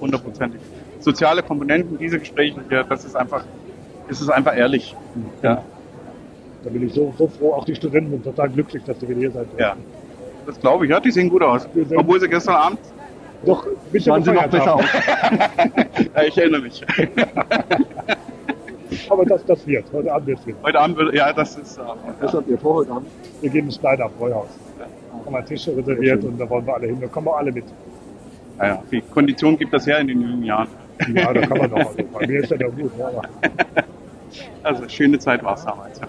Hundertprozentig. 0.00 0.60
Soziale 0.98 1.42
Komponenten, 1.42 1.96
diese 1.98 2.18
Gespräche 2.18 2.60
hier, 2.68 2.84
das 2.84 3.04
ist 3.06 3.16
einfach, 3.16 3.42
es 4.10 4.20
ist 4.20 4.28
einfach 4.28 4.54
ehrlich. 4.56 4.94
Ja, 5.42 5.62
Da 6.64 6.70
bin 6.70 6.86
ich 6.86 6.92
so, 6.92 7.14
so 7.18 7.26
froh. 7.28 7.54
Auch 7.54 7.64
die 7.64 7.74
Studenten 7.74 8.10
sind 8.10 8.24
total 8.24 8.48
glücklich, 8.50 8.82
dass 8.84 8.98
sie 9.00 9.08
wieder 9.08 9.20
hier 9.20 9.30
seid. 9.30 9.46
ja. 9.58 9.76
Das 10.46 10.58
glaube 10.58 10.86
ich, 10.86 10.90
ja, 10.90 10.98
die 10.98 11.10
sehen 11.10 11.28
gut 11.28 11.42
aus. 11.42 11.68
Sehen- 11.74 11.98
Obwohl 11.98 12.18
sie 12.18 12.26
gestern 12.28 12.54
Abend, 12.54 12.78
Doch, 13.44 13.64
bitte 13.92 14.04
Sahen 14.06 14.24
sie 14.24 14.32
noch 14.32 14.46
besser 14.48 14.66
haben. 14.66 14.80
aus. 14.80 14.86
ja, 16.16 16.22
ich 16.26 16.38
erinnere 16.38 16.62
mich. 16.62 16.82
Aber 19.08 19.24
das, 19.24 19.44
das 19.44 19.66
wird. 19.66 19.84
Heute 19.92 20.12
Abend 20.12 20.26
wird 20.28 20.38
es. 20.46 20.54
Heute 20.62 20.78
Abend 20.80 20.96
wird, 20.96 21.14
ja, 21.14 21.32
das 21.32 21.56
ist, 21.56 21.78
äh, 21.78 21.82
Das 22.20 22.32
habt 22.32 22.48
ihr 22.48 22.58
vor 22.58 22.76
heute 22.76 22.92
Abend. 22.92 23.08
Wir 23.40 23.50
gehen 23.50 23.66
ins 23.66 23.76
Schneider 23.76 24.08
Bräuhaus. 24.18 24.48
Da 24.78 24.84
haben 25.24 25.32
wir 25.32 25.38
einen 25.38 25.46
Tisch 25.46 25.68
reserviert 25.68 26.24
und 26.24 26.38
da 26.38 26.48
wollen 26.48 26.66
wir 26.66 26.74
alle 26.74 26.86
hin. 26.86 26.98
Da 27.00 27.06
kommen 27.06 27.26
wir 27.26 27.36
alle 27.36 27.52
mit. 27.52 27.64
ja, 28.58 28.66
ja, 28.66 28.82
die 28.90 29.00
Kondition 29.02 29.58
gibt 29.58 29.72
das 29.74 29.86
her 29.86 29.98
in 29.98 30.08
den 30.08 30.20
jungen 30.22 30.42
Jahren. 30.42 30.68
Ja, 31.14 31.32
da 31.32 31.40
kann 31.42 31.58
man 31.58 31.70
noch. 31.70 31.78
Also 31.78 31.94
bei 32.12 32.26
mir 32.26 32.40
ist 32.42 32.50
das 32.50 32.60
ja 32.60 32.68
gut. 32.68 32.90
Ja, 32.98 33.08
aber 33.08 33.22
Also, 34.62 34.88
schöne 34.88 35.18
Zeit 35.18 35.42
war 35.44 35.54
es 35.54 35.64
damals. 35.64 36.00
Ja. 36.00 36.06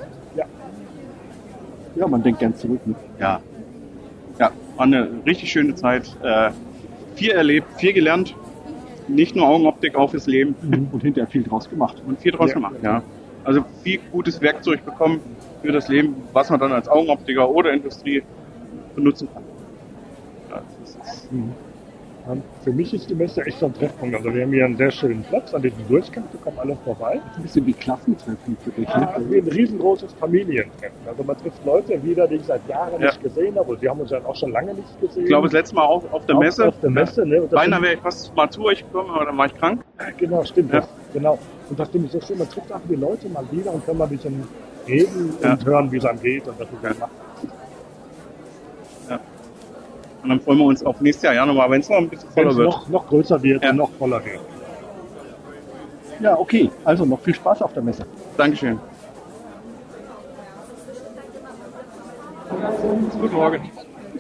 Ja, 2.02 2.08
man 2.08 2.24
denkt 2.24 2.40
gern 2.40 2.56
zurück. 2.56 2.82
Ne? 2.86 2.96
ja. 3.20 3.40
Ja, 4.40 4.50
war 4.76 4.86
eine 4.86 5.08
richtig 5.26 5.52
schöne 5.52 5.76
Zeit. 5.76 6.10
Äh, 6.24 6.50
viel 7.16 7.30
erlebt, 7.30 7.68
viel 7.78 7.94
gelernt. 7.94 8.36
nicht 9.08 9.36
nur 9.36 9.46
Augenoptik, 9.48 9.96
auch 9.96 10.10
fürs 10.10 10.26
Leben. 10.26 10.56
Und 10.92 11.02
hinterher 11.04 11.28
viel 11.30 11.44
draus 11.44 11.70
gemacht. 11.70 12.02
Und 12.08 12.20
viel 12.22 12.32
draus 12.32 12.50
Ja. 12.50 12.54
gemacht, 12.56 12.76
ja. 12.82 13.04
Also 13.44 13.64
viel 13.84 14.00
gutes 14.12 14.40
Werkzeug 14.42 14.84
bekommen 14.86 15.20
für 15.62 15.72
das 15.72 15.90
Leben, 15.90 16.16
was 16.34 16.50
man 16.50 16.60
dann 16.60 16.72
als 16.72 16.88
Augenoptiker 16.88 17.50
oder 17.50 17.72
Industrie 17.74 18.24
benutzen 18.96 19.28
kann. 19.34 19.44
Ja, 20.50 20.62
das 20.82 20.90
ist, 20.96 21.28
Ja, 21.32 21.40
Für 22.64 22.72
mich 22.72 22.94
ist 22.94 23.10
die 23.10 23.16
Messe 23.16 23.42
echt 23.46 23.60
so 23.60 23.66
ein 23.66 23.74
Treffpunkt. 23.74 24.16
Also 24.16 24.34
wir 24.34 24.44
haben 24.44 24.52
hier 24.54 24.66
einen 24.66 24.78
sehr 24.78 24.92
schönen 24.92 25.24
Platz, 25.24 25.54
an 25.54 25.62
dem 25.62 25.74
du 25.78 25.84
durchkommst, 25.96 26.34
du 26.34 26.38
kommst 26.38 26.60
alle 26.60 26.76
vorbei. 26.86 27.20
Ein 27.36 27.42
bisschen 27.42 27.66
wie 27.66 27.74
Klassentreffen 27.74 28.58
für 28.64 28.70
dich. 28.72 28.88
Ja, 28.88 29.00
Ne? 29.00 29.14
also 29.16 29.32
wie 29.32 29.38
ein 29.40 29.48
riesengroßes 29.48 30.14
Familientreffen. 30.14 30.98
Also 31.08 31.24
man 31.24 31.38
trifft 31.38 31.66
Leute 31.66 32.04
wieder, 32.04 32.28
die 32.28 32.36
ich 32.36 32.44
seit 32.46 32.68
Jahren 32.68 32.94
Ja. 33.02 33.08
nicht 33.08 33.24
gesehen 33.24 33.56
habe. 33.58 33.72
Und 33.72 33.82
wir 33.82 33.90
haben 33.90 34.00
uns 34.02 34.12
ja 34.12 34.20
auch 34.26 34.36
schon 34.36 34.52
lange 34.52 34.74
nicht 34.74 35.02
gesehen. 35.02 35.24
ich 35.24 35.30
glaube, 35.30 35.48
das 35.48 35.54
letzte 35.54 35.76
Mal 35.76 35.86
auch 35.86 36.04
auf 36.12 36.26
der 36.26 36.36
Auch 36.36 36.40
Messe. 36.40 36.68
Auf 36.68 36.80
der 36.80 36.90
Messe, 36.90 37.26
ne? 37.26 37.42
Und 37.42 37.52
das 37.52 37.60
Beinahe 37.60 37.82
wäre 37.82 37.94
ich 37.96 38.00
fast 38.02 38.36
mal 38.36 38.50
zu 38.50 38.64
euch 38.66 38.84
gekommen, 38.86 39.10
aber 39.10 39.26
dann 39.26 39.38
war 39.38 39.48
ich 39.48 39.56
krank. 39.56 39.82
Genau, 40.18 40.44
stimmt. 40.44 40.72
Ja. 40.74 40.82
Das, 40.82 40.90
genau. 41.14 41.40
Und 41.70 41.80
das 41.80 41.90
finde 41.90 42.06
ich 42.08 42.12
so 42.14 42.22
schön. 42.22 42.38
Man 42.38 42.50
trifft 42.50 42.72
auch 42.72 42.80
die 42.90 42.96
Leute 42.96 43.30
mal 43.30 43.44
wieder 43.52 43.74
und 43.74 43.86
kann 43.86 43.98
mal 43.98 44.04
ein 44.06 44.10
bisschen 44.12 44.44
reden 44.88 45.34
Ja. 45.42 45.54
und 45.54 45.66
hören, 45.66 45.92
wie 45.92 45.98
es 45.98 46.06
einem 46.06 46.22
geht 46.22 46.48
und 46.48 46.60
was 46.60 46.68
es 46.68 46.74
Ja. 46.84 46.90
einem 46.90 47.00
macht. 47.00 47.12
Und 50.24 50.30
dann 50.30 50.40
freuen 50.40 50.60
wir 50.60 50.66
uns 50.66 50.86
auf 50.86 51.02
nächstes 51.02 51.24
Jahr 51.24 51.34
Januar, 51.34 51.70
wenn 51.72 51.82
es 51.82 51.90
noch 51.90 51.98
ein 51.98 52.10
bisschen 52.10 52.30
Wenn 52.36 52.44
voller 52.44 52.52
es 52.52 52.58
wird. 52.58 52.68
noch, 52.68 52.90
noch 52.90 53.08
größer 53.08 53.42
wird 53.42 53.64
Ja. 53.64 53.72
und 53.72 53.78
noch 53.78 53.90
voller 53.98 54.24
wird. 54.24 54.40
Ja, 56.20 56.38
okay. 56.38 56.70
Also 56.86 57.06
noch 57.06 57.20
viel 57.22 57.34
Spaß 57.34 57.62
auf 57.64 57.74
der 57.74 57.82
Messe. 57.82 58.06
Dankeschön. 58.38 58.80
Guten 63.20 63.36
Morgen. 63.36 63.72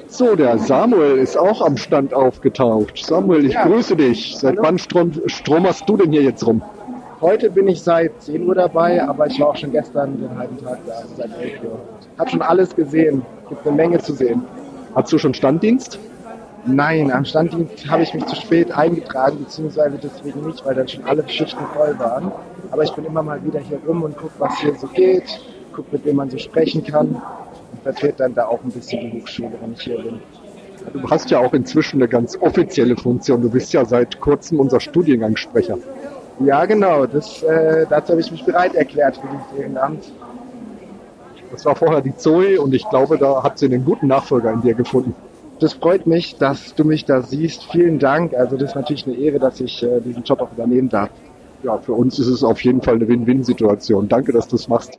So, 0.07 0.35
der 0.35 0.57
Samuel 0.57 1.17
ist 1.17 1.37
auch 1.37 1.61
am 1.61 1.77
Stand 1.77 2.13
aufgetaucht. 2.13 2.97
Samuel, 2.97 3.45
ich 3.45 3.53
Ja. 3.53 3.65
grüße 3.65 3.95
dich. 3.95 4.37
Seit 4.37 4.53
Hallo. 4.57 4.63
wann 4.63 4.77
Strom, 4.77 5.11
stromerst 5.27 5.87
du 5.87 5.97
denn 5.97 6.11
hier 6.11 6.23
jetzt 6.23 6.45
rum? 6.45 6.61
Heute 7.21 7.49
bin 7.51 7.67
ich 7.67 7.81
seit 7.83 8.19
10 8.21 8.47
Uhr 8.47 8.55
dabei, 8.55 9.01
aber 9.07 9.27
ich 9.27 9.39
war 9.39 9.49
auch 9.49 9.55
schon 9.55 9.71
gestern 9.71 10.19
den 10.19 10.35
halben 10.37 10.57
Tag 10.57 10.79
da, 10.87 10.93
also 10.95 11.07
seit 11.15 11.29
11 11.39 11.63
Uhr. 11.63 11.79
Hab 12.17 12.29
schon 12.31 12.41
alles 12.41 12.75
gesehen. 12.75 13.21
Gibt 13.47 13.65
eine 13.65 13.75
Menge 13.75 13.99
zu 13.99 14.13
sehen. 14.13 14.43
Hast 14.95 15.11
du 15.11 15.17
schon 15.17 15.33
Standdienst? 15.33 15.99
Nein, 16.65 17.11
am 17.11 17.25
Standdienst 17.25 17.89
habe 17.89 18.03
ich 18.03 18.13
mich 18.13 18.25
zu 18.25 18.35
spät 18.35 18.71
eingetragen, 18.71 19.39
beziehungsweise 19.39 19.97
deswegen 19.97 20.45
nicht, 20.45 20.63
weil 20.65 20.75
dann 20.75 20.87
schon 20.87 21.03
alle 21.05 21.27
Schichten 21.27 21.63
voll 21.73 21.97
waren. 21.97 22.31
Aber 22.69 22.83
ich 22.83 22.91
bin 22.93 23.05
immer 23.05 23.23
mal 23.23 23.43
wieder 23.43 23.59
hier 23.59 23.79
rum 23.87 24.03
und 24.03 24.15
guck, 24.17 24.31
was 24.37 24.59
hier 24.59 24.75
so 24.75 24.87
geht, 24.87 25.41
guck, 25.73 25.91
mit 25.91 26.05
wem 26.05 26.17
man 26.17 26.29
so 26.29 26.37
sprechen 26.37 26.83
kann 26.83 27.07
und 27.07 27.81
vertrete 27.83 28.17
dann 28.17 28.35
da 28.35 28.45
auch 28.45 28.63
ein 28.63 28.69
bisschen 28.69 28.99
die 29.01 29.21
Hochschule, 29.21 29.53
wenn 29.61 29.73
ich 29.73 29.81
hier 29.81 29.97
bin. 29.97 30.19
Du 30.93 31.09
hast 31.09 31.29
ja 31.31 31.39
auch 31.39 31.53
inzwischen 31.53 31.97
eine 31.97 32.07
ganz 32.07 32.37
offizielle 32.39 32.95
Funktion. 32.95 33.41
Du 33.41 33.49
bist 33.49 33.71
ja 33.73 33.85
seit 33.85 34.19
kurzem 34.19 34.59
unser 34.59 34.79
Studiengangssprecher. 34.79 35.77
Ja, 36.39 36.65
genau, 36.65 37.05
das, 37.05 37.43
äh, 37.43 37.85
dazu 37.87 38.11
habe 38.11 38.21
ich 38.21 38.31
mich 38.31 38.43
bereit 38.43 38.73
erklärt 38.75 39.17
für 39.17 39.27
dieses 39.27 39.59
Ehrenamt. 39.59 40.11
Das 41.51 41.65
war 41.65 41.75
vorher 41.75 42.01
die 42.01 42.15
Zoe 42.15 42.59
und 42.61 42.73
ich 42.73 42.89
glaube, 42.89 43.17
da 43.17 43.43
hat 43.43 43.59
sie 43.59 43.65
einen 43.65 43.83
guten 43.83 44.07
Nachfolger 44.07 44.51
in 44.51 44.61
dir 44.61 44.73
gefunden. 44.73 45.13
Das 45.59 45.73
freut 45.73 46.07
mich, 46.07 46.37
dass 46.37 46.73
du 46.73 46.83
mich 46.83 47.05
da 47.05 47.21
siehst. 47.21 47.65
Vielen 47.65 47.99
Dank. 47.99 48.33
Also 48.33 48.57
das 48.57 48.71
ist 48.71 48.75
natürlich 48.75 49.05
eine 49.05 49.15
Ehre, 49.15 49.37
dass 49.37 49.59
ich 49.59 49.83
äh, 49.83 49.99
diesen 49.99 50.23
Job 50.23 50.41
auch 50.41 50.51
übernehmen 50.51 50.89
darf. 50.89 51.09
Ja, 51.61 51.77
für 51.77 51.93
uns 51.93 52.17
ist 52.17 52.27
es 52.27 52.43
auf 52.43 52.63
jeden 52.63 52.81
Fall 52.81 52.95
eine 52.95 53.07
Win-Win-Situation. 53.07 54.07
Danke, 54.07 54.31
dass 54.31 54.47
du 54.47 54.55
es 54.55 54.67
machst. 54.67 54.97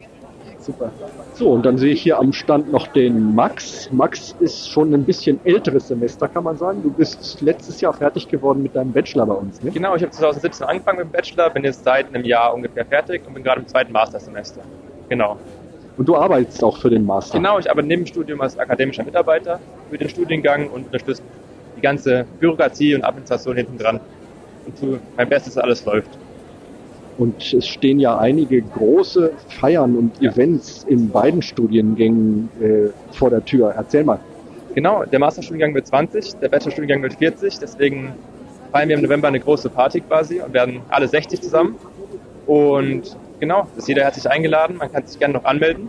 Super. 0.61 0.92
So, 1.35 1.50
und 1.50 1.66
dann 1.66 1.78
sehe 1.78 1.92
ich 1.92 2.02
hier 2.02 2.18
am 2.18 2.32
Stand 2.32 2.71
noch 2.71 2.87
den 2.87 3.35
Max. 3.35 3.90
Max 3.90 4.37
ist 4.38 4.71
schon 4.71 4.94
ein 4.94 5.04
bisschen 5.04 5.40
älteres 5.44 5.88
Semester, 5.88 6.28
kann 6.28 6.44
man 6.44 6.56
sagen. 6.56 6.82
Du 6.85 6.90
bist 6.90 7.40
letztes 7.40 7.80
Jahr 7.80 7.92
fertig 7.92 8.28
geworden 8.28 8.62
mit 8.62 8.76
deinem 8.76 8.92
Bachelor 8.92 9.26
bei 9.26 9.35
uns, 9.35 9.61
ne? 9.62 9.73
Genau, 9.73 9.97
ich 9.97 10.02
habe 10.02 10.12
2017 10.12 10.66
angefangen 10.66 10.99
mit 10.99 11.09
dem 11.09 11.12
Bachelor, 11.12 11.50
bin 11.50 11.64
jetzt 11.64 11.82
seit 11.82 12.14
einem 12.14 12.25
Jahr 12.25 12.54
ungefähr 12.54 12.85
fertig 12.85 13.26
und 13.26 13.35
bin 13.35 13.42
gerade 13.42 13.62
im 13.62 13.66
zweiten 13.66 13.92
Mastersemester. 13.92 14.61
Genau. 15.09 15.37
Und 16.02 16.09
du 16.09 16.16
arbeitest 16.16 16.64
auch 16.64 16.76
für 16.78 16.90
den 16.90 17.06
Master. 17.06 17.38
Genau, 17.38 17.61
ich 17.61 17.71
arbeite 17.71 17.87
neben 17.87 18.02
dem 18.02 18.09
Studium 18.09 18.40
als 18.40 18.59
akademischer 18.59 19.04
Mitarbeiter 19.04 19.61
für 19.88 19.97
den 19.97 20.09
Studiengang 20.09 20.68
und 20.71 20.87
unterstütze 20.87 21.23
die 21.76 21.80
ganze 21.80 22.26
Bürokratie 22.40 22.97
und 22.97 23.04
Administration 23.04 23.56
hinten 23.56 23.78
dran 23.78 24.00
und 24.66 24.76
tue 24.80 24.99
mein 25.16 25.28
Bestes, 25.28 25.54
dass 25.54 25.62
alles 25.62 25.85
läuft. 25.85 26.11
Und 27.18 27.54
es 27.54 27.68
stehen 27.68 28.00
ja 28.00 28.18
einige 28.18 28.62
große 28.62 29.30
Feiern 29.47 29.94
und 29.94 30.21
Ja. 30.21 30.32
Events 30.32 30.82
in 30.88 31.09
beiden 31.09 31.40
Studiengängen 31.40 32.50
äh, 32.61 32.88
vor 33.14 33.30
der 33.30 33.44
Tür. 33.44 33.73
Erzähl 33.76 34.02
mal. 34.02 34.18
Genau, 34.75 35.04
der 35.04 35.21
Masterstudiengang 35.21 35.73
wird 35.73 35.87
20, 35.87 36.35
der 36.40 36.49
Bachelorstudiengang 36.49 37.00
wird 37.04 37.12
40, 37.14 37.61
deswegen 37.61 38.12
feiern 38.73 38.88
wir 38.88 38.97
im 38.97 39.02
November 39.02 39.28
eine 39.28 39.38
große 39.38 39.71
Party 39.71 40.00
quasi 40.00 40.40
und 40.40 40.52
werden 40.52 40.80
alle 40.88 41.06
60 41.06 41.40
zusammen. 41.40 41.76
Und 42.49 43.16
genau, 43.42 43.66
ist 43.76 43.88
jeder 43.88 44.04
herzlich 44.04 44.30
eingeladen, 44.30 44.76
man 44.76 44.92
kann 44.92 45.04
sich 45.04 45.18
gerne 45.18 45.34
noch 45.34 45.44
anmelden. 45.44 45.88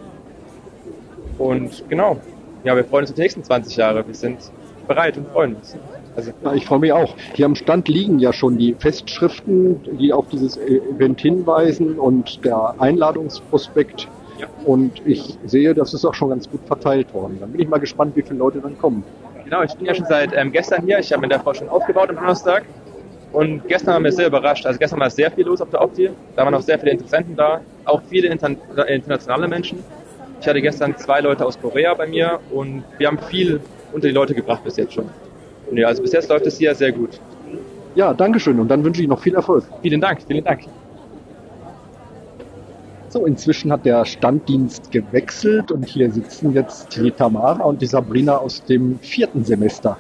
Und 1.38 1.88
genau, 1.88 2.18
ja, 2.64 2.76
wir 2.76 2.84
freuen 2.84 3.04
uns 3.04 3.12
auf 3.12 3.16
die 3.16 3.22
nächsten 3.22 3.44
20 3.44 3.78
Jahre. 3.78 4.08
Wir 4.08 4.16
sind 4.16 4.40
bereit 4.88 5.18
und 5.18 5.28
freuen 5.28 5.56
uns. 5.58 5.78
Also, 6.16 6.32
Ja, 6.44 6.54
ich 6.56 6.66
freue 6.66 6.80
mich 6.80 6.92
auch. 6.92 7.16
Hier 7.36 7.46
am 7.46 7.54
Stand 7.54 7.88
liegen 7.88 8.18
ja 8.18 8.34
schon 8.34 8.58
die 8.58 8.74
Festschriften, 8.74 9.98
die 10.00 10.12
auf 10.12 10.30
dieses 10.30 10.58
Event 10.58 11.22
hinweisen 11.22 12.00
und 12.00 12.44
der 12.44 12.74
Einladungsprospekt. 12.80 14.08
Ja. 14.40 14.48
Und 14.66 15.06
ich 15.06 15.38
sehe, 15.46 15.76
das 15.76 15.94
ist 15.94 16.06
auch 16.06 16.16
schon 16.16 16.30
ganz 16.30 16.50
gut 16.50 16.62
verteilt 16.66 17.14
worden. 17.14 17.38
Dann 17.40 17.52
bin 17.52 17.62
ich 17.62 17.68
mal 17.68 17.80
gespannt, 17.80 18.16
wie 18.16 18.24
viele 18.24 18.40
Leute 18.40 18.62
dann 18.62 18.80
kommen. 18.80 19.04
genau, 19.44 19.62
ich 19.62 19.76
bin 19.76 19.86
ja 19.86 19.94
schon 19.94 20.08
seit 20.08 20.36
ähm, 20.36 20.52
gestern 20.52 20.86
hier. 20.86 20.98
Ich 20.98 21.12
habe 21.12 21.22
mit 21.22 21.32
der 21.32 21.40
Frau 21.40 21.54
schon 21.54 21.70
aufgebaut 21.70 22.10
am 22.10 22.16
Donnerstag. 22.16 22.64
Und 23.34 23.68
gestern 23.68 23.96
waren 23.96 24.04
wir 24.04 24.12
sehr 24.12 24.28
überrascht. 24.28 24.66
Also 24.66 24.78
gestern 24.78 25.00
war 25.00 25.10
sehr 25.10 25.32
viel 25.32 25.46
los 25.46 25.60
auf 25.60 25.70
der 25.72 25.82
Opti. 25.82 26.10
Da 26.36 26.46
waren 26.46 26.54
auch 26.54 26.62
sehr 26.62 26.80
viele 26.80 26.92
Interessenten 26.92 27.36
da. 27.36 27.62
Auch 27.84 28.02
viele 28.08 28.28
inter 28.28 28.52
internationale 28.88 29.48
Menschen. 29.48 29.80
Ich 30.40 30.48
hatte 30.48 30.62
gestern 30.62 30.96
zwei 30.98 31.20
Leute 31.20 31.46
aus 31.46 31.60
Korea 31.60 31.94
bei 31.96 32.06
mir 32.06 32.40
und 32.52 32.84
wir 32.98 33.08
haben 33.08 33.18
viel 33.18 33.60
unter 33.92 34.08
die 34.08 34.14
Leute 34.14 34.36
gebracht 34.36 34.64
bis 34.64 34.78
jetzt 34.78 34.94
schon. 34.94 35.10
Und 35.70 35.78
ja, 35.78 35.88
also 35.88 36.04
bis 36.04 36.12
jetzt 36.12 36.30
läuft 36.30 36.46
es 36.46 36.58
hier 36.58 36.76
sehr 36.76 36.92
gut. 36.92 37.20
Ja, 37.96 38.14
Dankeschön 38.14 38.60
und 38.60 38.68
dann 38.68 38.84
wünsche 38.84 39.02
ich 39.02 39.08
noch 39.08 39.20
viel 39.20 39.36
Erfolg. 39.36 39.64
Vielen 39.82 40.02
Dank, 40.02 40.22
vielen 40.28 40.44
Dank. 40.44 40.62
So, 43.10 43.26
inzwischen 43.26 43.72
hat 43.72 43.86
der 43.86 44.06
Standdienst 44.06 44.92
gewechselt 44.92 45.72
und 45.72 45.88
hier 45.88 46.12
sitzen 46.12 46.54
jetzt 46.54 46.96
die 46.96 47.12
Tamara 47.12 47.64
und 47.64 47.82
die 47.82 47.86
Sabrina 47.86 48.38
aus 48.38 48.64
dem 48.66 49.00
vierten 49.00 49.46
Semester. 49.46 49.98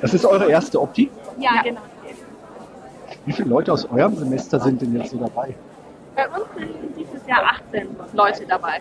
Das 0.00 0.14
ist 0.14 0.24
eure 0.24 0.48
erste 0.50 0.80
Opti? 0.80 1.10
Ja, 1.38 1.62
genau. 1.62 1.80
Wie 3.26 3.32
viele 3.32 3.48
Leute 3.48 3.72
aus 3.72 3.86
eurem 3.86 4.16
Semester 4.16 4.60
sind 4.60 4.82
denn 4.82 4.94
jetzt 4.96 5.10
so 5.10 5.18
dabei? 5.18 5.54
Bei 6.14 6.28
uns 6.28 6.46
sind 6.56 6.96
dieses 6.96 7.26
Jahr 7.26 7.42
18 7.68 7.88
Leute 8.12 8.46
dabei. 8.46 8.80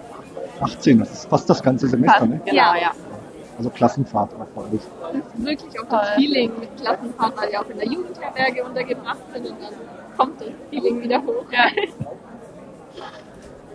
18, 0.60 1.00
das 1.00 1.12
ist 1.12 1.30
fast 1.30 1.50
das 1.50 1.64
ganze 1.64 1.88
Semester, 1.88 2.26
ne? 2.26 2.42
Genau, 2.46 2.74
ja. 2.76 2.92
Also 3.58 3.70
Klassenfahrt 3.70 4.34
auch 4.34 4.46
bei 4.56 4.62
euch. 4.62 4.82
Das 5.02 5.16
ist 5.16 5.46
wirklich 5.46 5.80
auch 5.80 5.86
das 5.86 6.10
Feeling 6.12 6.52
mit 6.60 6.76
Klassenfahrten, 6.78 7.42
weil 7.42 7.52
wir 7.52 7.62
auch 7.62 7.70
in 7.70 7.78
der 7.78 7.88
Jugendherberge 7.88 8.64
untergebracht 8.64 9.20
sind 9.34 9.46
und 9.48 9.62
dann 9.62 9.74
kommt 10.18 10.42
das 10.42 10.50
Feeling 10.70 11.02
wieder 11.02 11.22
hoch. 11.22 11.46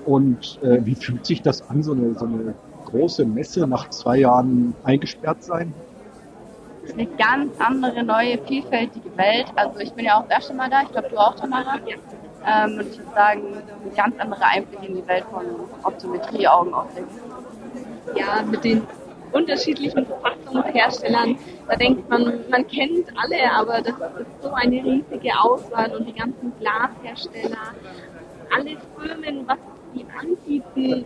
Und 0.04 0.58
äh, 0.62 0.84
wie 0.84 0.94
fühlt 0.94 1.26
sich 1.26 1.42
das 1.42 1.68
an, 1.68 1.82
so 1.82 1.92
eine, 1.92 2.14
so 2.14 2.24
eine 2.24 2.54
große 2.86 3.24
Messe 3.24 3.66
nach 3.66 3.90
zwei 3.90 4.18
Jahren 4.18 4.74
eingesperrt 4.84 5.44
sein? 5.44 5.72
Eine 6.92 7.06
ganz 7.06 7.52
andere, 7.60 8.02
neue, 8.02 8.38
vielfältige 8.38 9.16
Welt. 9.16 9.46
Also 9.56 9.78
ich 9.80 9.92
bin 9.92 10.04
ja 10.04 10.18
auch 10.18 10.22
das 10.22 10.30
erste 10.30 10.54
Mal 10.54 10.70
da, 10.70 10.82
ich 10.82 10.92
glaube 10.92 11.08
du 11.08 11.16
auch, 11.16 11.34
Tamara. 11.34 11.76
Ähm, 12.46 12.78
und 12.78 12.88
ich 12.88 12.98
würde 12.98 13.14
sagen, 13.14 13.42
ein 13.84 13.94
ganz 13.96 14.18
anderer 14.18 14.46
Einblick 14.46 14.88
in 14.88 14.96
die 14.96 15.06
Welt 15.06 15.24
von 15.30 15.44
Optometrie, 15.82 16.46
Augenoptik. 16.46 17.04
Ja, 18.14 18.42
mit 18.42 18.64
den 18.64 18.82
unterschiedlichen 19.32 20.06
Verpackungsherstellern, 20.06 21.36
da 21.68 21.76
denkt 21.76 22.08
man, 22.08 22.40
man 22.50 22.66
kennt 22.66 23.06
alle, 23.16 23.52
aber 23.52 23.82
das 23.82 23.94
ist 23.94 24.42
so 24.42 24.50
eine 24.52 24.82
riesige 24.82 25.30
Auswahl 25.38 25.94
und 25.94 26.06
die 26.06 26.14
ganzen 26.14 26.52
Glashersteller, 26.58 27.74
alle 28.56 28.76
Firmen, 28.96 29.46
was 29.46 29.58
die 29.94 30.06
anbieten, 30.18 31.04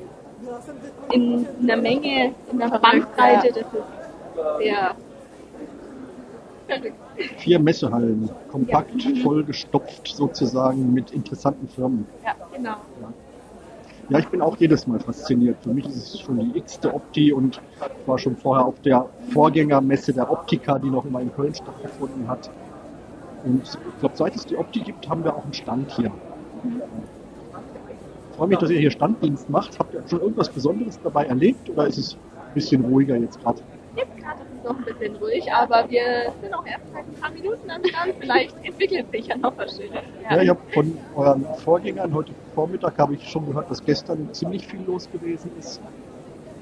in 1.13 1.47
einer 1.63 1.77
Menge, 1.77 2.35
in 2.51 2.63
einer 2.63 2.79
Bandbreite, 2.79 3.49
das 3.49 3.59
ist 3.59 4.59
sehr. 4.59 4.95
Vier 7.39 7.59
Messehallen, 7.59 8.31
kompakt, 8.51 9.03
vollgestopft 9.23 10.09
sozusagen 10.09 10.93
mit 10.93 11.11
interessanten 11.11 11.69
Firmen. 11.69 12.07
Ja, 12.25 12.35
genau. 12.55 12.77
Ja, 14.09 14.19
ich 14.19 14.29
bin 14.29 14.43
auch 14.43 14.57
jedes 14.57 14.87
Mal 14.87 15.01
fasziniert. 15.01 15.57
Für 15.63 15.73
mich 15.73 15.87
ist 15.87 16.15
es 16.15 16.21
schon 16.21 16.39
die 16.39 16.59
x-te 16.59 16.93
Opti 16.93 17.33
und 17.33 17.61
war 18.07 18.19
schon 18.19 18.37
vorher 18.37 18.67
auf 18.67 18.81
der 18.81 19.09
Vorgängermesse 19.33 20.13
der 20.13 20.31
Optika, 20.31 20.79
die 20.79 20.91
noch 20.91 21.05
immer 21.05 21.21
in 21.21 21.33
Köln 21.33 21.55
stattgefunden 21.55 22.29
hat. 22.29 22.51
Und 23.45 23.63
ich 23.63 24.01
glaube, 24.01 24.17
seit 24.17 24.35
es 24.37 24.45
die 24.47 24.57
Opti 24.57 24.81
gibt, 24.81 25.09
haben 25.09 25.25
wir 25.25 25.35
auch 25.35 25.45
einen 25.45 25.55
Stand 25.55 25.91
hier. 25.93 26.11
Ich 28.31 28.37
freue 28.37 28.49
mich, 28.49 28.59
dass 28.59 28.71
ihr 28.71 28.81
hier 28.81 28.91
Standdienst 28.91 29.49
macht. 29.49 29.79
Habt 29.79 29.95
ihr 29.95 30.03
schon 30.09 30.21
irgendwas 30.21 30.49
Besonderes 30.49 30.99
dabei 31.03 31.27
erlebt 31.27 31.71
oder 31.71 31.87
ist 31.87 31.99
es 31.99 32.15
ein 32.15 32.55
bisschen 32.55 32.85
ruhiger 32.85 33.17
jetzt 33.17 33.41
gerade? 33.41 33.61
Jetzt 33.97 34.17
gerade 34.17 34.41
ist 34.63 34.71
noch 34.71 34.79
ein 34.79 34.85
bisschen 34.85 35.17
ruhig, 35.17 35.53
aber 35.53 35.89
wir 35.89 36.33
sind 36.41 36.55
auch 36.55 36.65
erst 36.67 36.85
seit 36.93 37.05
ein 37.05 37.15
paar 37.21 37.31
Minuten 37.31 37.71
am 37.71 37.85
Stand. 37.85 38.15
Vielleicht 38.21 38.55
entwickelt 38.65 39.11
sich 39.11 39.27
ja 39.27 39.37
noch 39.37 39.57
was 39.57 39.77
Schönes. 39.77 40.03
Ja, 40.31 40.41
ich 40.41 40.49
habe 40.49 40.61
von 40.73 40.99
euren 41.17 41.45
Vorgängern 41.57 42.15
heute 42.15 42.33
Vormittag 42.55 42.99
habe 42.99 43.15
ich 43.15 43.29
schon 43.29 43.47
gehört, 43.47 43.71
dass 43.71 43.85
gestern 43.85 44.33
ziemlich 44.33 44.67
viel 44.67 44.81
los 44.87 45.09
gewesen 45.11 45.51
ist. 45.59 45.81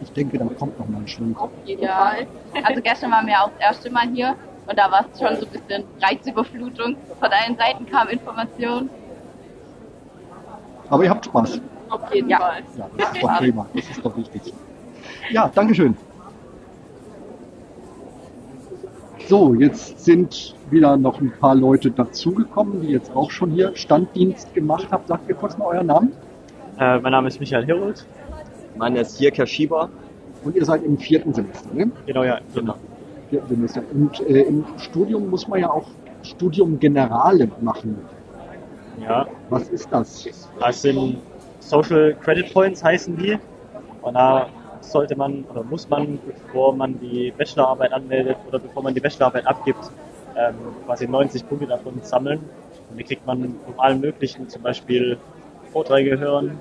Ich 0.02 0.12
denke, 0.12 0.38
da 0.38 0.46
kommt 0.46 0.78
noch 0.78 0.88
mal 0.88 0.98
ein 0.98 1.08
Schwung. 1.08 1.36
Auf 1.36 1.50
jeden 1.64 1.86
Fall. 1.86 2.26
Also 2.62 2.80
gestern 2.80 3.10
waren 3.10 3.26
wir 3.26 3.38
auch 3.42 3.50
das 3.58 3.60
erste 3.60 3.90
Mal 3.90 4.08
hier 4.08 4.34
und 4.66 4.78
da 4.78 4.90
war 4.90 5.04
es 5.12 5.20
schon 5.20 5.36
so 5.36 5.46
ein 5.46 5.52
bisschen 5.52 5.84
Reizüberflutung. 6.00 6.96
Von 7.18 7.28
allen 7.30 7.56
Seiten 7.56 7.86
kam 7.86 8.08
Information. 8.08 8.88
Aber 10.88 11.04
ihr 11.04 11.10
habt 11.10 11.24
Spaß. 11.26 11.60
Auf 11.90 12.14
jeden 12.14 12.30
Ja. 12.30 12.38
Fall. 12.38 12.62
Ja, 12.78 12.88
das 12.96 13.12
ist 13.12 13.22
doch 13.22 13.38
prima. 13.38 13.66
Das 13.74 13.90
ist 13.90 14.04
doch 14.04 14.16
wichtig. 14.16 14.54
Ja, 15.30 15.50
Dankeschön. 15.54 15.96
So, 19.30 19.54
jetzt 19.54 20.04
sind 20.04 20.56
wieder 20.70 20.96
noch 20.96 21.20
ein 21.20 21.30
paar 21.30 21.54
Leute 21.54 21.92
dazugekommen, 21.92 22.80
die 22.80 22.88
jetzt 22.88 23.14
auch 23.14 23.30
schon 23.30 23.52
hier 23.52 23.70
Standdienst 23.76 24.52
gemacht 24.54 24.90
haben. 24.90 25.04
Sagt 25.06 25.28
mir 25.28 25.34
kurz 25.34 25.56
mal 25.56 25.66
euren 25.66 25.86
Namen. 25.86 26.12
Äh, 26.80 26.98
mein 26.98 27.12
Name 27.12 27.28
ist 27.28 27.38
Michael 27.38 27.64
Herold. 27.64 28.04
Mein 28.76 28.96
ist 28.96 29.20
Jirka 29.20 29.46
Schieber. 29.46 29.88
Und 30.42 30.56
ihr 30.56 30.64
seid 30.64 30.82
im 30.82 30.98
vierten 30.98 31.32
Semester, 31.32 31.72
ne? 31.72 31.92
Genau, 32.06 32.24
ja. 32.24 32.40
Genau. 32.56 32.74
Vierten 33.28 33.48
Semester. 33.50 33.82
Und 33.94 34.18
äh, 34.28 34.40
im 34.40 34.64
Studium 34.78 35.30
muss 35.30 35.46
man 35.46 35.60
ja 35.60 35.70
auch 35.70 35.86
Studium 36.24 36.80
Generale 36.80 37.48
machen. 37.60 37.98
Ja. 39.00 39.28
Was 39.48 39.68
ist 39.68 39.92
das? 39.92 40.28
Das 40.58 40.82
sind 40.82 41.18
Social 41.60 42.16
Credit 42.20 42.52
Points 42.52 42.82
heißen 42.82 43.16
die. 43.16 43.38
Und 44.02 44.14
da 44.14 44.48
sollte 44.90 45.16
man 45.16 45.44
oder 45.50 45.62
muss 45.62 45.88
man, 45.88 46.18
bevor 46.26 46.74
man 46.74 46.98
die 47.00 47.32
Bachelorarbeit 47.36 47.92
anmeldet 47.92 48.36
oder 48.48 48.58
bevor 48.58 48.82
man 48.82 48.94
die 48.94 49.00
Bachelorarbeit 49.00 49.46
abgibt, 49.46 49.90
ähm, 50.36 50.54
quasi 50.86 51.06
90 51.06 51.48
Punkte 51.48 51.66
davon 51.66 52.00
sammeln. 52.02 52.40
Und 52.90 52.98
die 52.98 53.04
kriegt 53.04 53.26
man 53.26 53.56
von 53.64 53.74
allen 53.78 54.00
möglichen, 54.00 54.48
zum 54.48 54.62
Beispiel 54.62 55.18
Vorträge 55.72 56.18
hören 56.18 56.58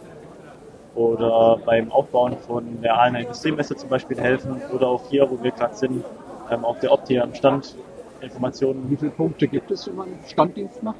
oder 0.95 1.59
beim 1.65 1.91
Aufbauen 1.91 2.37
von 2.45 2.81
der 2.81 2.95
Aalener 2.95 3.21
Industriemesse 3.21 3.75
zum 3.75 3.89
Beispiel 3.89 4.19
helfen 4.19 4.61
oder 4.73 4.87
auch 4.87 5.09
hier, 5.09 5.29
wo 5.29 5.41
wir 5.41 5.51
gerade 5.51 5.75
sind, 5.75 6.03
ähm, 6.51 6.65
auf 6.65 6.79
der 6.79 6.91
Opti 6.91 7.19
am 7.19 7.33
Stand 7.33 7.75
Informationen. 8.21 8.89
Wie 8.89 8.97
viele 8.97 9.11
Punkte 9.11 9.47
gibt 9.47 9.71
es, 9.71 9.87
wenn 9.87 9.95
man 9.95 10.07
Standdienst 10.27 10.83
macht? 10.83 10.99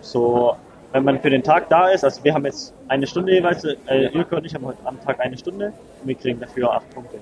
So, 0.00 0.56
wenn 0.92 1.04
man 1.04 1.20
für 1.20 1.30
den 1.30 1.42
Tag 1.42 1.68
da 1.68 1.88
ist, 1.88 2.04
also 2.04 2.22
wir 2.24 2.34
haben 2.34 2.44
jetzt 2.44 2.74
eine 2.88 3.06
Stunde 3.06 3.32
jeweils, 3.32 3.64
äh, 3.64 3.76
Ilke 4.12 4.36
und 4.36 4.44
ich 4.44 4.54
haben 4.54 4.66
heute 4.66 4.78
am 4.84 5.00
Tag 5.00 5.20
eine 5.20 5.36
Stunde 5.38 5.72
und 6.00 6.08
wir 6.08 6.14
kriegen 6.14 6.40
dafür 6.40 6.72
acht 6.72 6.90
Punkte. 6.90 7.18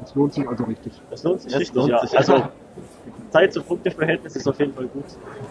Das 0.00 0.14
lohnt 0.14 0.32
sich 0.32 0.48
also 0.48 0.64
richtig. 0.64 0.92
Das 1.10 1.24
lohnt 1.24 1.40
sich 1.40 1.52
Das 1.52 1.60
richtig, 1.60 1.76
lohnt 1.76 1.90
ja. 1.90 2.00
sich. 2.06 2.16
Also 2.16 2.44
Zeit 3.30 3.52
zu 3.52 3.62
Punkteverhältnis 3.62 4.36
ist 4.36 4.46
auf 4.46 4.58
jeden 4.60 4.72
Fall 4.72 4.86
gut. 4.86 5.04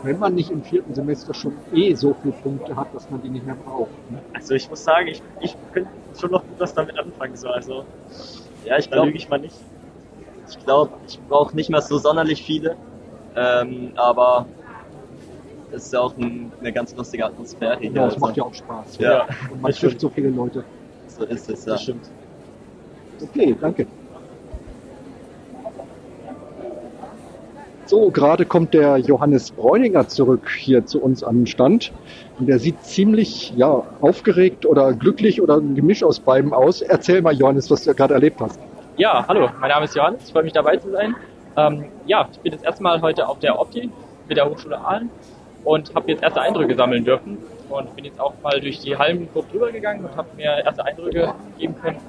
Wenn 0.04 0.18
man 0.18 0.34
nicht 0.34 0.50
im 0.50 0.64
vierten 0.64 0.94
Semester 0.94 1.34
schon 1.34 1.54
eh 1.74 1.94
so 1.96 2.16
viele 2.22 2.34
Punkte 2.34 2.76
hat, 2.76 2.88
dass 2.96 3.10
man 3.10 3.22
die 3.22 3.30
nicht 3.30 3.46
mehr 3.46 3.56
braucht. 3.56 3.92
Ne? 4.10 4.20
Also 4.34 4.56
ich 4.56 4.70
muss 4.70 4.84
sagen, 4.86 5.08
ich, 5.08 5.22
ich 5.42 5.56
könnte 5.74 5.90
schon 6.18 6.32
noch 6.32 6.42
gut 6.44 6.60
was 6.60 6.74
damit 6.74 6.98
anfangen. 6.98 7.36
So. 7.36 7.50
Also 7.50 7.84
Ja, 8.64 8.78
ich 8.78 8.90
glaube, 8.90 9.12
ich 9.12 9.28
mal 9.30 9.40
nicht. 9.40 9.56
ich, 10.50 10.64
glaub, 10.64 10.92
ich 11.06 11.20
brauche 11.28 11.54
nicht 11.54 11.70
mehr 11.70 11.82
so 11.82 11.98
sonderlich 11.98 12.42
viele. 12.42 12.78
Ähm, 13.36 13.92
aber 13.96 14.46
es 15.72 15.86
ist 15.86 15.94
ja 15.94 16.00
auch 16.00 16.16
ein, 16.18 16.52
eine 16.60 16.72
ganz 16.72 16.96
lustige 16.96 17.26
Atmosphäre 17.26 17.78
hier. 17.80 17.92
Ja, 17.92 18.06
das 18.06 18.14
also. 18.16 18.26
macht 18.26 18.38
ja 18.38 18.44
auch 18.44 18.54
Spaß. 18.54 18.98
Ja, 19.00 19.28
Und 19.52 19.62
man 19.62 19.72
trifft 19.72 20.00
so 20.00 20.10
viele 20.10 20.30
Leute. 20.30 20.64
so 21.08 21.26
ist 21.26 21.50
es 21.50 21.66
ja. 21.66 21.74
Das 21.74 21.84
stimmt. 21.84 22.10
Okay, 23.22 23.56
danke. 23.60 23.88
So, 27.86 28.12
gerade 28.12 28.46
kommt 28.46 28.74
der 28.74 28.98
Johannes 28.98 29.52
Bräuninger 29.52 30.10
zurück 30.10 30.50
hier 30.58 30.86
zu 30.86 31.02
uns 31.02 31.24
an 31.24 31.38
den 31.38 31.48
Stand. 31.48 31.94
Und 32.38 32.48
der 32.48 32.60
sieht 32.60 32.84
ziemlich 32.84 33.54
ja, 33.56 33.84
aufgeregt 34.02 34.66
oder 34.66 34.94
glücklich 34.94 35.42
oder 35.42 35.58
ein 35.58 35.74
Gemisch 35.74 36.04
aus 36.04 36.20
beidem 36.20 36.54
aus. 36.54 36.82
Erzähl 36.82 37.22
mal, 37.22 37.34
Johannes, 37.34 37.72
was 37.72 37.84
du 37.84 37.96
gerade 37.96 38.14
erlebt 38.14 38.42
hast. 38.42 38.60
Ja, 38.98 39.26
hallo, 39.28 39.50
mein 39.60 39.70
Name 39.70 39.86
ist 39.86 39.96
Johannes, 39.96 40.26
ich 40.26 40.34
freue 40.34 40.44
mich 40.44 40.54
dabei 40.54 40.76
zu 40.78 40.92
sein. 40.92 41.16
Ähm, 41.56 41.86
ja, 42.06 42.28
ich 42.32 42.40
bin 42.40 42.52
das 42.52 42.62
erste 42.62 42.84
Mal 42.84 43.02
heute 43.02 43.28
auf 43.28 43.40
der 43.40 43.60
Opti 43.60 43.90
mit 44.28 44.38
der 44.38 44.50
Hochschule 44.50 44.80
Aalen 44.80 45.10
und 45.68 45.94
habe 45.94 46.10
jetzt 46.10 46.24
erste 46.24 46.40
Eindrücke 46.40 46.76
sammeln 46.76 47.04
dürfen 47.04 47.38
und 47.70 47.94
bin 47.94 48.06
jetzt 48.06 48.22
auch 48.22 48.34
mal 48.42 48.58
durch 48.62 48.80
die 48.80 48.98
Hallen 48.98 49.28
grob 49.34 49.52
drüber 49.52 49.70
gegangen 49.70 50.06
und 50.06 50.16
habe 50.16 50.30
mir 50.38 50.64
erste 50.64 50.86
Eindrücke 50.86 51.34
geben 51.58 51.76
können. 51.82 52.00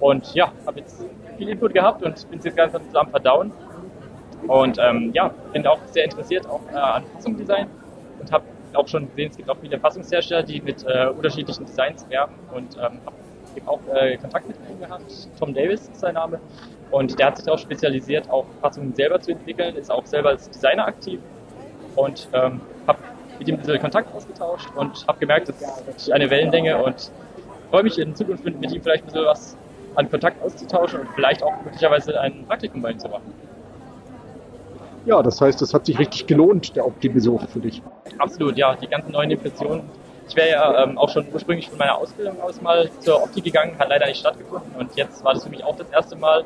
Und 0.00 0.34
ja, 0.34 0.50
habe 0.66 0.80
jetzt 0.80 1.04
viel 1.38 1.48
Input 1.48 1.72
gehabt 1.72 2.02
und 2.02 2.28
bin 2.28 2.40
jetzt 2.42 2.56
ganz 2.56 2.72
zusammen 2.72 3.10
verdauen. 3.10 3.52
Und 4.48 4.78
ähm, 4.80 5.12
ja, 5.14 5.30
bin 5.52 5.64
auch 5.68 5.78
sehr 5.92 6.04
interessiert 6.04 6.48
auch 6.48 6.60
äh, 6.72 6.76
an 6.76 7.04
Fassungsdesign 7.14 7.68
und 8.18 8.32
habe 8.32 8.44
auch 8.74 8.88
schon 8.88 9.08
gesehen, 9.10 9.30
es 9.30 9.36
gibt 9.36 9.48
auch 9.50 9.56
viele 9.60 9.78
Fassungshersteller, 9.78 10.42
die 10.42 10.60
mit 10.60 10.84
äh, 10.84 11.06
unterschiedlichen 11.06 11.64
Designs 11.64 12.10
werben 12.10 12.34
und 12.52 12.76
ähm, 12.76 12.98
habe 13.06 13.66
auch 13.66 13.80
äh, 13.94 14.16
Kontakt 14.16 14.48
mit 14.48 14.56
ihm 14.68 14.80
gehabt. 14.80 15.28
Tom 15.38 15.54
Davis 15.54 15.82
ist 15.82 16.00
sein 16.00 16.14
Name. 16.14 16.40
Und 16.90 17.16
der 17.18 17.26
hat 17.26 17.36
sich 17.36 17.46
darauf 17.46 17.60
spezialisiert, 17.60 18.28
auch 18.28 18.46
Fassungen 18.60 18.92
selber 18.94 19.20
zu 19.20 19.30
entwickeln, 19.30 19.76
ist 19.76 19.92
auch 19.92 20.06
selber 20.06 20.30
als 20.30 20.50
Designer 20.50 20.86
aktiv 20.86 21.20
und 21.96 22.28
ähm, 22.32 22.60
mit 23.38 23.48
ihm 23.48 23.54
ein 23.54 23.60
bisschen 23.60 23.80
Kontakt 23.80 24.14
ausgetauscht 24.14 24.68
und 24.74 25.06
habe 25.06 25.18
gemerkt, 25.18 25.48
das 25.48 25.96
ist 25.96 26.12
eine 26.12 26.30
Wellenlänge 26.30 26.82
und 26.82 27.10
freue 27.70 27.82
mich 27.82 27.98
in 27.98 28.14
Zukunft 28.14 28.44
mit, 28.44 28.60
mit 28.60 28.72
ihm 28.72 28.82
vielleicht 28.82 29.04
ein 29.04 29.06
bisschen 29.06 29.26
was 29.26 29.56
an 29.94 30.10
Kontakt 30.10 30.42
auszutauschen 30.42 31.00
und 31.00 31.08
vielleicht 31.14 31.42
auch 31.42 31.52
möglicherweise 31.64 32.20
ein 32.20 32.46
Praktikum 32.46 32.82
bei 32.82 32.92
ihm 32.92 32.98
zu 32.98 33.08
machen. 33.08 33.32
Ja, 35.06 35.22
das 35.22 35.40
heißt, 35.40 35.62
es 35.62 35.72
hat 35.72 35.86
sich 35.86 35.98
richtig 35.98 36.26
gelohnt, 36.26 36.74
der 36.74 36.84
Opti-Besuch 36.84 37.48
für 37.48 37.60
dich. 37.60 37.80
Absolut, 38.18 38.56
ja, 38.56 38.74
die 38.74 38.88
ganzen 38.88 39.12
neuen 39.12 39.30
Impressionen. 39.30 39.88
Ich 40.28 40.34
wäre 40.34 40.50
ja 40.50 40.82
ähm, 40.82 40.98
auch 40.98 41.08
schon 41.08 41.26
ursprünglich 41.32 41.68
von 41.68 41.78
meiner 41.78 41.96
Ausbildung 41.96 42.40
aus 42.40 42.60
mal 42.60 42.90
zur 42.98 43.22
Optik 43.22 43.44
gegangen, 43.44 43.78
hat 43.78 43.88
leider 43.88 44.06
nicht 44.06 44.18
stattgefunden 44.18 44.74
und 44.76 44.94
jetzt 44.96 45.24
war 45.24 45.34
das 45.34 45.44
für 45.44 45.50
mich 45.50 45.62
auch 45.62 45.76
das 45.76 45.88
erste 45.90 46.16
Mal. 46.16 46.44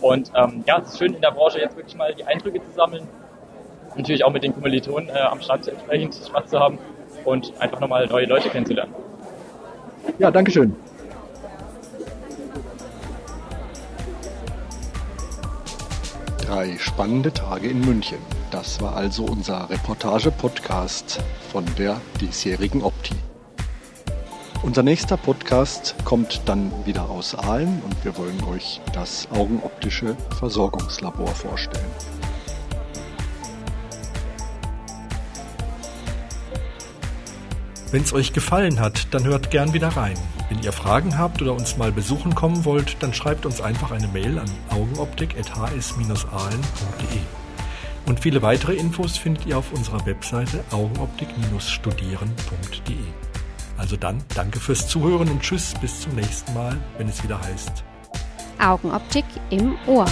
Und 0.00 0.30
ähm, 0.36 0.62
ja, 0.66 0.78
es 0.78 0.92
ist 0.92 0.98
schön 0.98 1.14
in 1.14 1.20
der 1.20 1.32
Branche 1.32 1.58
jetzt 1.58 1.76
wirklich 1.76 1.96
mal 1.96 2.14
die 2.14 2.24
Eindrücke 2.24 2.60
zu 2.60 2.70
sammeln. 2.76 3.08
Natürlich 3.96 4.24
auch 4.24 4.32
mit 4.32 4.42
den 4.42 4.52
Kommilitonen 4.54 5.08
äh, 5.08 5.18
am 5.18 5.40
Stand 5.40 5.68
entsprechend 5.68 6.14
Spaß 6.14 6.50
zu 6.50 6.60
haben 6.60 6.78
und 7.24 7.52
einfach 7.58 7.80
nochmal 7.80 8.06
neue 8.06 8.26
Leute 8.26 8.48
kennenzulernen. 8.48 8.94
Ja, 10.18 10.30
Dankeschön. 10.30 10.74
Drei 16.46 16.76
spannende 16.78 17.32
Tage 17.32 17.68
in 17.68 17.80
München. 17.80 18.18
Das 18.52 18.80
war 18.80 18.96
also 18.96 19.24
unser 19.24 19.68
Reportage-Podcast 19.68 21.20
von 21.50 21.64
der 21.76 22.00
diesjährigen 22.20 22.82
Opti. 22.82 23.16
Unser 24.62 24.82
nächster 24.82 25.16
Podcast 25.16 25.96
kommt 26.04 26.42
dann 26.46 26.70
wieder 26.84 27.10
aus 27.10 27.34
Aalen 27.34 27.82
und 27.84 28.04
wir 28.04 28.16
wollen 28.16 28.42
euch 28.44 28.80
das 28.92 29.28
augenoptische 29.32 30.16
Versorgungslabor 30.38 31.28
vorstellen. 31.28 31.90
Wenn 37.92 38.02
es 38.02 38.12
euch 38.12 38.32
gefallen 38.32 38.80
hat, 38.80 39.14
dann 39.14 39.24
hört 39.24 39.50
gern 39.50 39.72
wieder 39.72 39.88
rein. 39.88 40.16
Wenn 40.48 40.62
ihr 40.62 40.72
Fragen 40.72 41.18
habt 41.18 41.40
oder 41.40 41.52
uns 41.52 41.76
mal 41.76 41.92
besuchen 41.92 42.34
kommen 42.34 42.64
wollt, 42.64 42.96
dann 43.00 43.14
schreibt 43.14 43.46
uns 43.46 43.60
einfach 43.60 43.92
eine 43.92 44.08
Mail 44.08 44.38
an 44.38 44.50
augenoptik.hs-ahlen.de. 44.70 47.20
Und 48.06 48.20
viele 48.20 48.42
weitere 48.42 48.74
Infos 48.74 49.16
findet 49.16 49.46
ihr 49.46 49.58
auf 49.58 49.72
unserer 49.72 50.04
Webseite 50.06 50.64
augenoptik-studieren.de. 50.70 52.96
Also 53.76 53.96
dann, 53.96 54.22
danke 54.34 54.58
fürs 54.58 54.88
Zuhören 54.88 55.28
und 55.28 55.42
tschüss, 55.42 55.74
bis 55.80 56.00
zum 56.00 56.14
nächsten 56.14 56.54
Mal, 56.54 56.76
wenn 56.98 57.08
es 57.08 57.22
wieder 57.22 57.40
heißt 57.40 57.84
Augenoptik 58.58 59.26
im 59.50 59.76
Ohr. 59.86 60.06